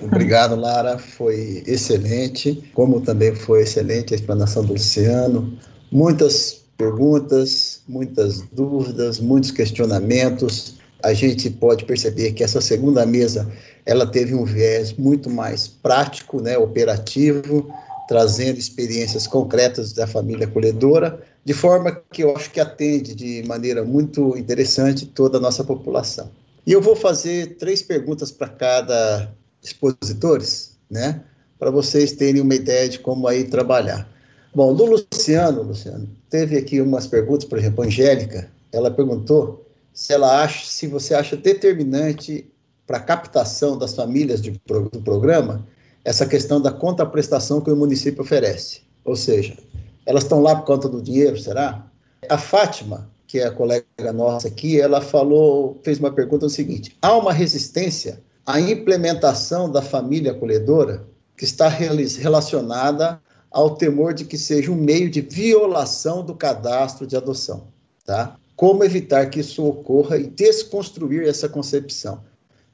[0.00, 0.98] Obrigado, Lara.
[0.98, 2.70] Foi excelente.
[2.72, 5.58] Como também foi excelente a explanação do Luciano.
[5.90, 13.48] Muitas perguntas, muitas dúvidas, muitos questionamentos a gente pode perceber que essa segunda mesa
[13.84, 17.72] ela teve um viés muito mais prático, né, operativo,
[18.08, 23.84] trazendo experiências concretas da família acolhedora, de forma que eu acho que atende de maneira
[23.84, 26.28] muito interessante toda a nossa população.
[26.66, 29.32] E eu vou fazer três perguntas para cada
[29.62, 31.22] expositores, né,
[31.56, 34.08] para vocês terem uma ideia de como aí trabalhar.
[34.52, 39.65] Bom, do Luciano, Luciano, teve aqui umas perguntas, por exemplo, a Angélica, ela perguntou
[39.96, 42.46] se ela acha, se você acha determinante
[42.86, 45.66] para a captação das famílias de, do programa
[46.04, 48.82] essa questão da contraprestação que o município oferece.
[49.02, 49.56] Ou seja,
[50.04, 51.86] elas estão lá por conta do dinheiro, será?
[52.28, 56.94] A Fátima, que é a colega nossa aqui, ela falou, fez uma pergunta o seguinte:
[57.00, 61.04] há uma resistência à implementação da família acolhedora
[61.38, 63.18] que está relacionada
[63.50, 67.68] ao temor de que seja um meio de violação do cadastro de adoção,
[68.04, 68.36] tá?
[68.56, 72.24] Como evitar que isso ocorra e desconstruir essa concepção.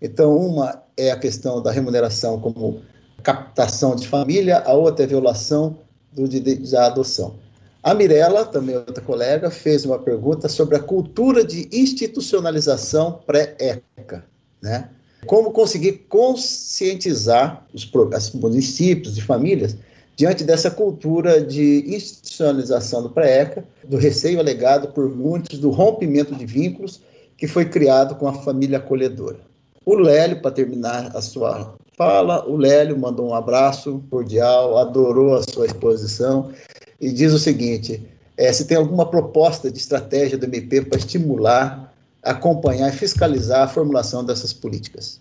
[0.01, 2.81] Então, uma é a questão da remuneração como
[3.23, 5.79] captação de família, a outra é a violação
[6.13, 6.29] do
[6.71, 7.35] da adoção.
[7.83, 14.25] A Mirella, também outra colega, fez uma pergunta sobre a cultura de institucionalização pré-ECA,
[14.63, 14.89] né?
[15.27, 19.77] Como conseguir conscientizar os, os municípios e famílias
[20.17, 26.47] diante dessa cultura de institucionalização do pré-ECA, do receio alegado por muitos do rompimento de
[26.47, 27.01] vínculos
[27.37, 29.41] que foi criado com a família acolhedora.
[29.85, 35.43] O Lélio, para terminar a sua fala, o Lélio mandou um abraço cordial, adorou a
[35.43, 36.53] sua exposição.
[37.01, 38.01] e diz o seguinte:
[38.37, 41.93] é, se tem alguma proposta de estratégia do MP para estimular,
[42.23, 45.21] acompanhar e fiscalizar a formulação dessas políticas.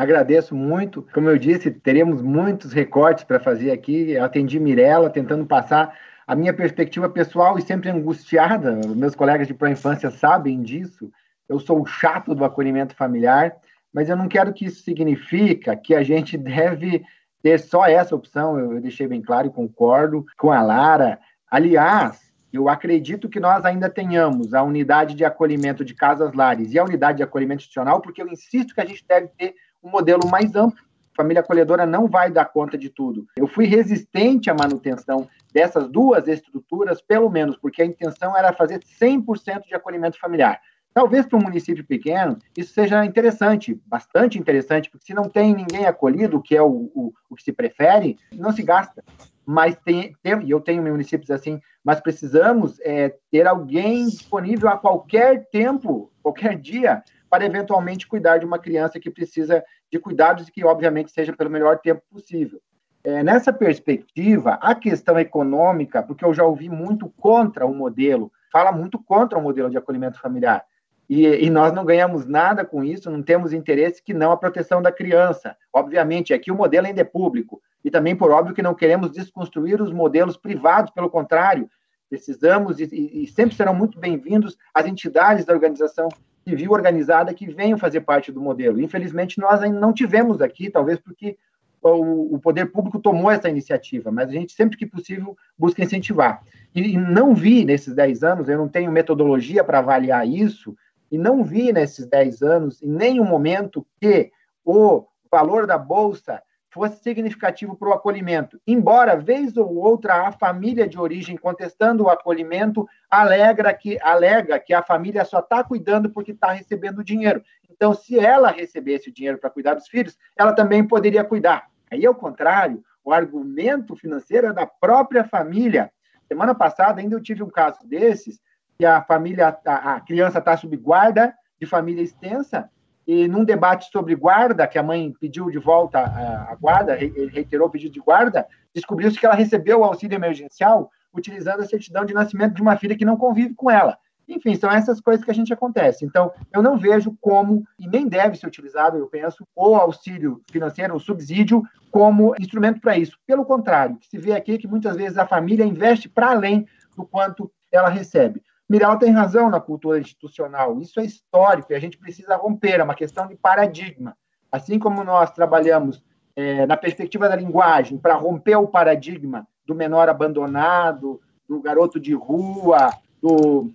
[0.00, 1.06] Agradeço muito.
[1.12, 4.12] Como eu disse, teremos muitos recortes para fazer aqui.
[4.12, 5.94] Eu atendi Mirella, tentando passar
[6.26, 8.80] a minha perspectiva pessoal e sempre angustiada.
[8.96, 11.12] Meus colegas de pró-infância sabem disso.
[11.46, 13.54] Eu sou o chato do acolhimento familiar,
[13.92, 17.04] mas eu não quero que isso signifique que a gente deve
[17.42, 18.58] ter só essa opção.
[18.58, 21.20] Eu deixei bem claro e concordo com a Lara.
[21.50, 26.78] Aliás, eu acredito que nós ainda tenhamos a unidade de acolhimento de casas lares e
[26.78, 30.28] a unidade de acolhimento institucional, porque eu insisto que a gente deve ter um modelo
[30.30, 30.82] mais amplo.
[31.16, 33.26] Família acolhedora não vai dar conta de tudo.
[33.36, 38.80] Eu fui resistente à manutenção dessas duas estruturas, pelo menos, porque a intenção era fazer
[38.80, 40.60] 100% de acolhimento familiar.
[40.94, 45.86] Talvez para um município pequeno isso seja interessante, bastante interessante, porque se não tem ninguém
[45.86, 49.04] acolhido, que é o, o, o que se prefere, não se gasta
[49.50, 55.48] mas tem, tem, eu tenho municípios assim, mas precisamos é, ter alguém disponível a qualquer
[55.50, 60.64] tempo, qualquer dia, para eventualmente cuidar de uma criança que precisa de cuidados e que,
[60.64, 62.60] obviamente, seja pelo melhor tempo possível.
[63.02, 68.72] É, nessa perspectiva, a questão econômica, porque eu já ouvi muito contra o modelo, fala
[68.72, 70.64] muito contra o modelo de acolhimento familiar.
[71.08, 74.82] E, e, nós não ganhamos nada com isso, não temos interesse que não a proteção
[74.82, 75.56] da criança.
[75.72, 79.80] Obviamente, aqui o modelo ainda é público, e também, por óbvio, que não queremos desconstruir
[79.80, 81.68] os modelos privados, pelo contrário,
[82.08, 86.08] precisamos e, e sempre serão muito bem-vindos as entidades da organização
[86.46, 88.80] civil organizada que venham fazer parte do modelo.
[88.80, 91.36] Infelizmente, nós ainda não tivemos aqui, talvez porque
[91.82, 96.42] o, poder público tomou essa iniciativa, mas a gente, sempre que possível, busca incentivar.
[96.74, 100.76] E não vi nesses 10 anos, eu não tenho metodologia para avaliar isso,
[101.10, 104.30] e não vi nesses 10 anos, em nenhum momento, que
[104.64, 108.60] o valor da bolsa fosse significativo para o acolhimento.
[108.66, 114.72] Embora, vez ou outra, a família de origem contestando o acolhimento alega que, alega que
[114.72, 117.42] a família só está cuidando porque está recebendo dinheiro.
[117.68, 121.68] Então, se ela recebesse o dinheiro para cuidar dos filhos, ela também poderia cuidar.
[121.90, 125.90] Aí, ao contrário, o argumento financeiro é da própria família.
[126.28, 128.40] Semana passada, ainda eu tive um caso desses,
[128.78, 132.70] que a família, a, a criança está sob guarda de família extensa,
[133.12, 137.66] e num debate sobre guarda, que a mãe pediu de volta a, guarda, ele reiterou
[137.66, 142.14] o pedido de guarda, descobriu-se que ela recebeu o auxílio emergencial utilizando a certidão de
[142.14, 143.98] nascimento de uma filha que não convive com ela.
[144.28, 146.04] Enfim, são essas coisas que a gente acontece.
[146.04, 150.94] Então, eu não vejo como, e nem deve ser utilizado, eu penso, o auxílio financeiro,
[150.94, 153.18] o subsídio, como instrumento para isso.
[153.26, 156.64] Pelo contrário, se vê aqui que muitas vezes a família investe para além
[156.96, 158.40] do quanto ela recebe.
[158.70, 162.84] Miral tem razão na cultura institucional, isso é histórico e a gente precisa romper, é
[162.84, 164.16] uma questão de paradigma.
[164.52, 166.00] Assim como nós trabalhamos
[166.36, 172.14] é, na perspectiva da linguagem para romper o paradigma do menor abandonado, do garoto de
[172.14, 172.90] rua,
[173.20, 173.72] do.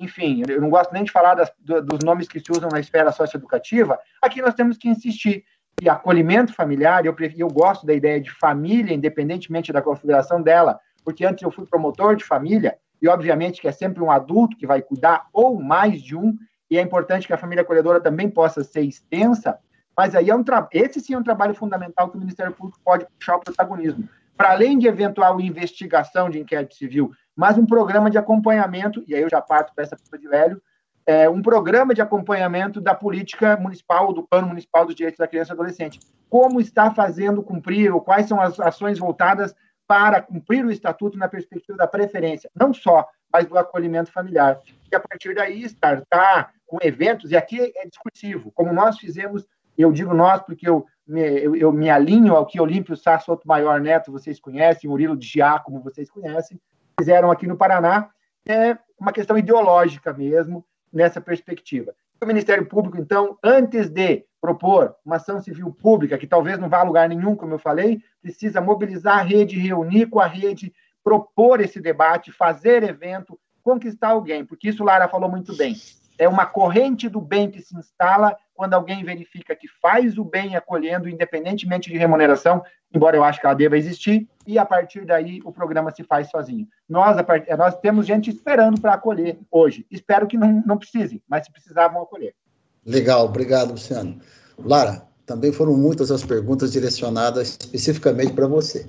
[0.00, 3.12] Enfim, eu não gosto nem de falar das, dos nomes que se usam na esfera
[3.12, 5.44] socioeducativa, aqui nós temos que insistir.
[5.80, 11.24] E acolhimento familiar, eu, eu gosto da ideia de família, independentemente da configuração dela, porque
[11.24, 14.80] antes eu fui promotor de família, e obviamente que é sempre um adulto que vai
[14.80, 16.38] cuidar, ou mais de um,
[16.70, 19.58] e é importante que a família acolhedora também possa ser extensa,
[19.96, 23.06] mas aí é um esse sim é um trabalho fundamental que o Ministério Público pode
[23.18, 24.08] puxar o protagonismo.
[24.36, 29.22] Para além de eventual investigação de inquérito civil, mas um programa de acompanhamento, e aí
[29.22, 30.62] eu já parto para essa pergunta de Lélio,
[31.04, 35.52] é, um programa de acompanhamento da política municipal, do Plano Municipal dos Direitos da Criança
[35.52, 36.00] e Adolescente.
[36.30, 39.54] Como está fazendo cumprir, ou quais são as ações voltadas
[39.92, 44.58] para cumprir o estatuto na perspectiva da preferência, não só, mas do acolhimento familiar.
[44.90, 49.46] E a partir daí, startar com eventos, e aqui é discursivo, como nós fizemos,
[49.76, 53.46] eu digo nós porque eu me, eu, eu me alinho ao que Olímpio Sá Soto
[53.46, 56.58] Maior Neto, vocês conhecem, Murilo de Giacomo, vocês conhecem,
[56.98, 58.08] fizeram aqui no Paraná,
[58.48, 61.94] é uma questão ideológica mesmo, nessa perspectiva.
[62.18, 66.80] O Ministério Público, então, antes de propor uma ação civil pública, que talvez não vá
[66.80, 70.74] a lugar nenhum, como eu falei, precisa mobilizar a rede, reunir com a rede,
[71.04, 75.76] propor esse debate, fazer evento, conquistar alguém, porque isso Lara falou muito bem.
[76.18, 80.56] É uma corrente do bem que se instala quando alguém verifica que faz o bem
[80.56, 85.40] acolhendo, independentemente de remuneração, embora eu acho que ela deva existir, e a partir daí
[85.44, 86.66] o programa se faz sozinho.
[86.88, 87.48] Nós, part...
[87.56, 89.86] nós temos gente esperando para acolher hoje.
[89.88, 92.34] Espero que não, não precisem, mas se precisar, vão acolher.
[92.84, 94.18] Legal, obrigado, Luciano.
[94.58, 98.86] Lara, também foram muitas as perguntas direcionadas especificamente para você.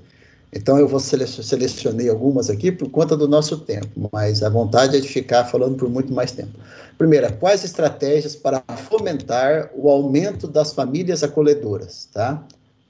[0.55, 4.99] Então eu vou selecionei algumas aqui por conta do nosso tempo, mas a vontade é
[4.99, 6.51] de ficar falando por muito mais tempo.
[6.97, 12.45] Primeira, quais estratégias para fomentar o aumento das famílias acolhedoras, tá?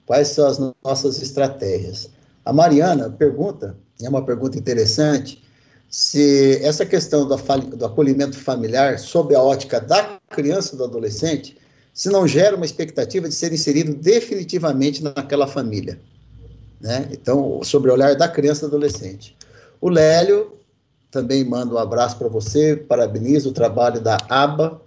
[0.05, 2.09] Quais são as nossas estratégias?
[2.43, 5.41] A Mariana pergunta é uma pergunta interessante,
[5.89, 7.37] se essa questão do,
[7.77, 11.57] do acolhimento familiar, sob a ótica da criança do adolescente,
[11.93, 15.99] se não gera uma expectativa de ser inserido definitivamente naquela família.
[16.81, 17.07] Né?
[17.11, 19.37] Então, sobre o olhar da criança e do adolescente.
[19.79, 20.53] O Lélio
[21.11, 24.81] também manda um abraço para você, parabenizo o trabalho da ABA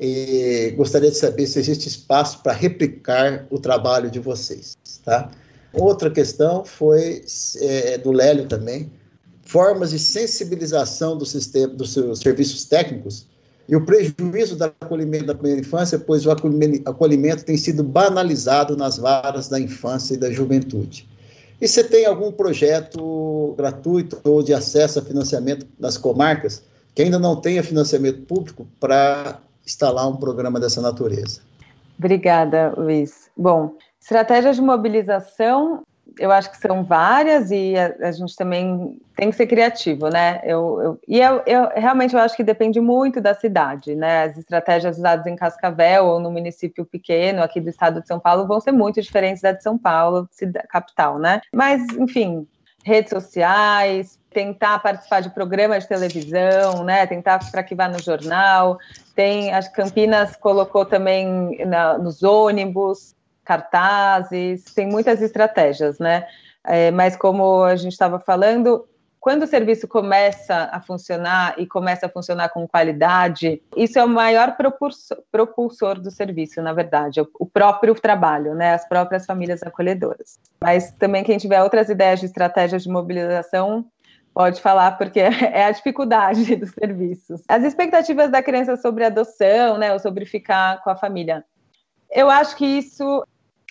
[0.00, 4.76] e gostaria de saber se existe espaço para replicar o trabalho de vocês.
[5.04, 5.30] Tá?
[5.72, 7.22] Outra questão foi
[7.60, 8.90] é, do Lélio também,
[9.42, 13.26] formas de sensibilização do sistema, dos seus serviços técnicos
[13.68, 18.96] e o prejuízo do acolhimento da primeira infância, pois o acolhimento tem sido banalizado nas
[18.98, 21.08] varas da infância e da juventude.
[21.60, 26.62] E você tem algum projeto gratuito ou de acesso a financiamento nas comarcas
[26.94, 31.40] que ainda não tenha financiamento público para instalar um programa dessa natureza?
[31.98, 33.30] Obrigada, Luiz.
[33.36, 35.82] Bom, estratégias de mobilização
[36.18, 40.40] eu acho que são várias e a, a, gente também tem que ser criativo, né?
[40.44, 44.24] Eu, eu e eu, eu, realmente eu acho que depende muito da cidade, né?
[44.24, 48.46] As estratégias usadas em Cascavel ou no município pequeno aqui do estado de São Paulo
[48.46, 50.28] vão ser muito diferentes da de São Paulo,
[50.68, 51.40] capital, né?
[51.52, 52.46] Mas, enfim,
[52.84, 57.06] redes sociais, tentar participar de programas de televisão, né?
[57.06, 58.78] Tentar para que vá no jornal.
[59.14, 63.15] Tem, as Campinas colocou também na, nos ônibus
[63.46, 66.26] cartazes, tem muitas estratégias, né?
[66.64, 68.86] É, mas como a gente estava falando,
[69.26, 74.08] quando o serviço começa a funcionar e começa a funcionar com qualidade, isso é o
[74.08, 74.56] maior
[75.32, 80.38] propulsor, do serviço, na verdade, o próprio trabalho, né, as próprias famílias acolhedoras.
[80.60, 83.86] Mas também quem tiver outras ideias de estratégias de mobilização
[84.32, 85.18] pode falar, porque
[85.52, 87.42] é a dificuldade dos serviços.
[87.48, 91.44] As expectativas da criança sobre adoção, né, ou sobre ficar com a família.
[92.12, 93.24] Eu acho que isso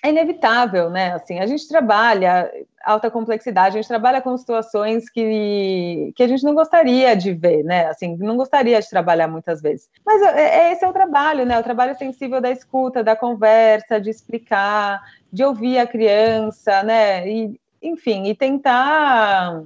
[0.06, 1.14] é inevitável, né?
[1.14, 2.52] Assim, a gente trabalha
[2.84, 7.64] alta complexidade, a gente trabalha com situações que, que a gente não gostaria de ver,
[7.64, 7.88] né?
[7.88, 9.90] Assim, não gostaria de trabalhar muitas vezes.
[10.06, 11.60] Mas é, é esse é o trabalho, né?
[11.60, 15.02] O trabalho sensível da escuta, da conversa, de explicar,
[15.34, 17.28] de ouvir a criança, né?
[17.28, 19.64] E, enfim, e tentar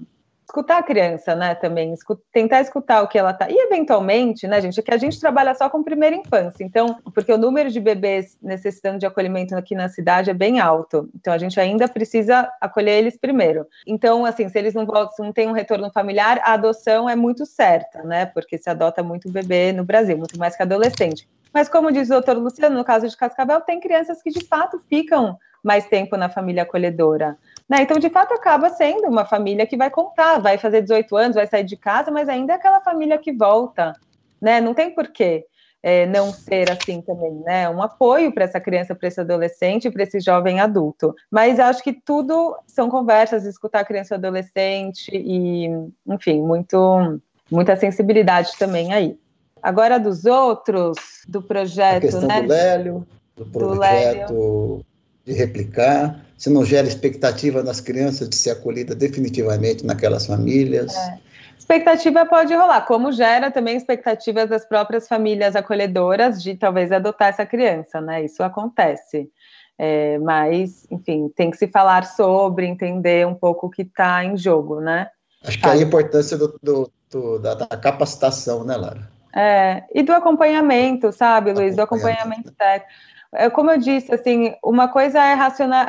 [0.49, 1.93] escutar a criança, né, também,
[2.33, 3.47] tentar escutar o que ela tá.
[3.49, 7.31] E eventualmente, né, gente, é que a gente trabalha só com primeira infância, então, porque
[7.31, 11.07] o número de bebês necessitando de acolhimento aqui na cidade é bem alto.
[11.15, 13.65] Então a gente ainda precisa acolher eles primeiro.
[13.85, 17.15] Então, assim, se eles não voltam, se não tem um retorno familiar, a adoção é
[17.15, 18.25] muito certa, né?
[18.25, 21.27] Porque se adota muito bebê no Brasil, muito mais que adolescente.
[21.53, 24.81] Mas como diz o doutor Luciano, no caso de Cascavel, tem crianças que de fato
[24.87, 27.37] ficam mais tempo na família acolhedora.
[27.67, 27.81] Né?
[27.81, 31.47] Então, de fato, acaba sendo uma família que vai contar, vai fazer 18 anos, vai
[31.47, 33.93] sair de casa, mas ainda é aquela família que volta.
[34.41, 34.61] Né?
[34.61, 35.45] Não tem porquê
[35.81, 37.69] é, não ser assim também, né?
[37.69, 41.15] Um apoio para essa criança, para esse adolescente, para esse jovem adulto.
[41.31, 45.67] Mas acho que tudo são conversas, escutar a criança e adolescente e,
[46.07, 49.17] enfim, muito, muita sensibilidade também aí.
[49.61, 52.41] Agora dos outros, do projeto, a questão né?
[52.41, 54.85] Do Lélio, do projeto do
[55.29, 60.95] de replicar, se não gera expectativa nas crianças de ser acolhida definitivamente naquelas famílias.
[60.95, 61.19] É.
[61.57, 67.45] Expectativa pode rolar, como gera também expectativas das próprias famílias acolhedoras de talvez adotar essa
[67.45, 68.25] criança, né?
[68.25, 69.29] Isso acontece.
[69.77, 74.35] É, mas, enfim, tem que se falar sobre, entender um pouco o que está em
[74.35, 75.09] jogo, né?
[75.43, 79.09] Acho que é a importância do, do, do da, da, capacitação, né, Lara?
[79.33, 81.75] É, e do acompanhamento, sabe, Luiz?
[81.75, 82.91] Do acompanhamento técnico.
[83.31, 85.35] É, como eu disse, assim, uma coisa é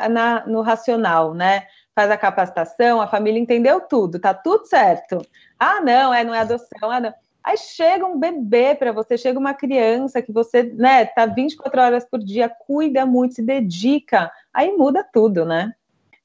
[0.09, 1.65] na, no racional, né?
[1.95, 5.21] Faz a capacitação, a família entendeu tudo, tá tudo certo.
[5.59, 7.13] Ah, não, é, não é adoção, ah, não.
[7.43, 12.05] Aí chega um bebê para você, chega uma criança que você, né, tá 24 horas
[12.05, 15.73] por dia, cuida muito, se dedica, aí muda tudo, né?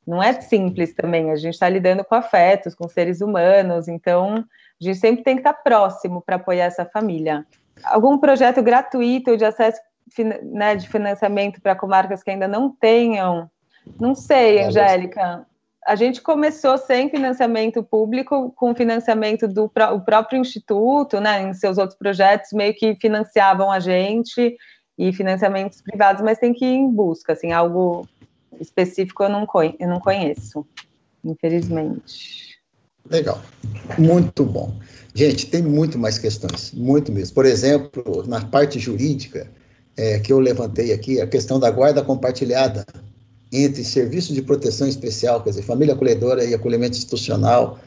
[0.06, 4.44] Não é simples também, a gente está lidando com afetos, com seres humanos, então
[4.80, 7.46] a gente sempre tem que estar próximo para apoiar essa família.
[7.84, 9.80] Algum projeto gratuito de acesso
[10.42, 13.50] né, de financiamento para comarcas que ainda não tenham.
[14.00, 15.46] Não sei, Angélica.
[15.84, 21.78] A gente começou sem financiamento público, com financiamento do o próprio instituto, né, em seus
[21.78, 24.56] outros projetos, meio que financiavam a gente
[24.98, 28.08] e financiamentos privados, mas tem que ir em busca, assim, algo
[28.60, 29.46] específico eu não,
[29.78, 30.66] eu não conheço,
[31.24, 32.45] infelizmente.
[33.10, 33.40] Legal,
[33.98, 34.74] muito bom.
[35.14, 37.34] Gente, tem muito mais questões, muito mesmo.
[37.34, 39.50] Por exemplo, na parte jurídica,
[39.96, 42.84] é, que eu levantei aqui, a questão da guarda compartilhada
[43.52, 47.78] entre serviço de proteção especial, quer dizer, família acolhedora e acolhimento institucional,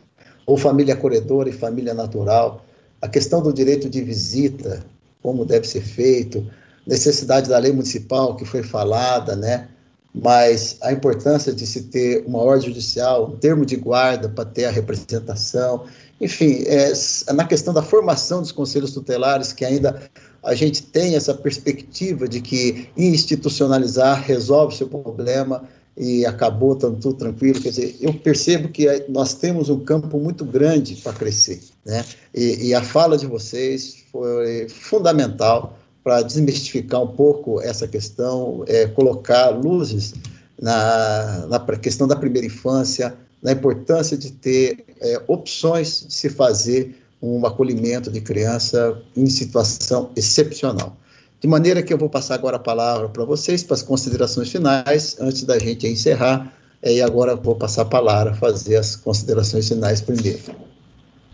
[0.45, 2.65] ou família acolhedora e família natural,
[3.01, 4.83] a questão do direito de visita,
[5.21, 6.49] como deve ser feito,
[6.87, 9.67] necessidade da lei municipal que foi falada, né?
[10.14, 14.65] Mas a importância de se ter uma ordem judicial, um termo de guarda para ter
[14.65, 15.86] a representação,
[16.19, 16.91] enfim, é,
[17.34, 20.02] na questão da formação dos conselhos tutelares, que ainda
[20.44, 25.64] a gente tem essa perspectiva de que institucionalizar resolve o seu problema
[25.98, 27.61] e acabou estando tudo tranquilo.
[27.61, 32.06] Quer dizer, eu percebo que nós temos um campo muito grande para crescer, né?
[32.34, 35.77] E, e, a fala de vocês foi fundamental
[36.10, 40.15] para desmistificar um pouco essa questão, é, colocar luzes
[40.60, 46.99] na, na questão da primeira infância, na importância de ter é, opções de se fazer
[47.22, 50.98] um acolhimento de criança em situação excepcional.
[51.40, 55.15] De maneira que eu vou passar agora a palavra para vocês, para as considerações finais,
[55.19, 60.02] antes da gente encerrar, é, e agora vou passar a palavra, fazer as considerações finais
[60.02, 60.68] primeiro.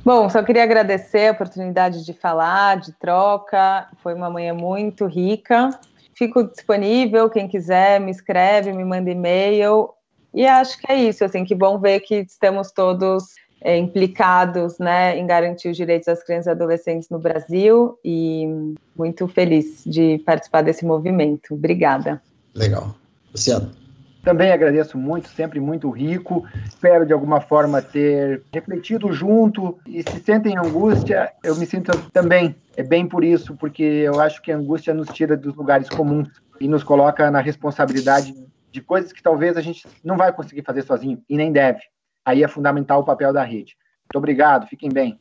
[0.05, 5.71] Bom, só queria agradecer a oportunidade de falar, de troca, foi uma manhã muito rica.
[6.13, 9.89] Fico disponível, quem quiser me escreve, me manda e-mail.
[10.31, 15.17] E acho que é isso, assim, que bom ver que estamos todos é, implicados né,
[15.17, 20.61] em garantir os direitos das crianças e adolescentes no Brasil e muito feliz de participar
[20.61, 21.55] desse movimento.
[21.55, 22.21] Obrigada.
[22.53, 22.95] Legal.
[23.31, 23.84] Luciano.
[24.25, 26.45] Também agradeço muito, sempre muito rico.
[26.67, 32.55] Espero de alguma forma ter refletido junto e se sentem angústia, eu me sinto também.
[32.75, 36.27] É bem por isso, porque eu acho que a angústia nos tira dos lugares comuns
[36.59, 38.33] e nos coloca na responsabilidade
[38.69, 41.79] de coisas que talvez a gente não vai conseguir fazer sozinho e nem deve
[42.25, 43.77] aí é fundamental o papel da rede.
[44.05, 45.19] Muito obrigado, fiquem bem.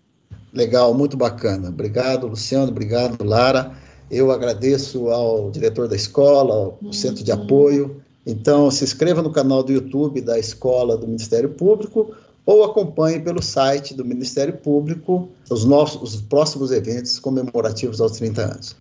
[0.53, 1.69] Legal, muito bacana.
[1.69, 3.73] Obrigado, Luciano, obrigado, Lara.
[4.11, 6.93] Eu agradeço ao diretor da escola, ao uhum.
[6.93, 8.03] centro de apoio.
[8.27, 12.15] Então, se inscreva no canal do YouTube da Escola do Ministério Público
[12.47, 18.43] ou acompanhe pelo site do Ministério Público os nossos os próximos eventos comemorativos aos 30
[18.43, 18.77] anos.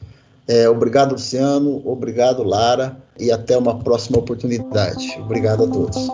[0.48, 1.82] É, obrigado, Luciano.
[1.86, 2.98] Obrigado, Lara.
[3.20, 5.18] E até uma próxima oportunidade.
[5.20, 6.08] Obrigado a todos.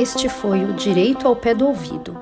[0.00, 2.21] Este foi o Direito ao Pé do Ouvido.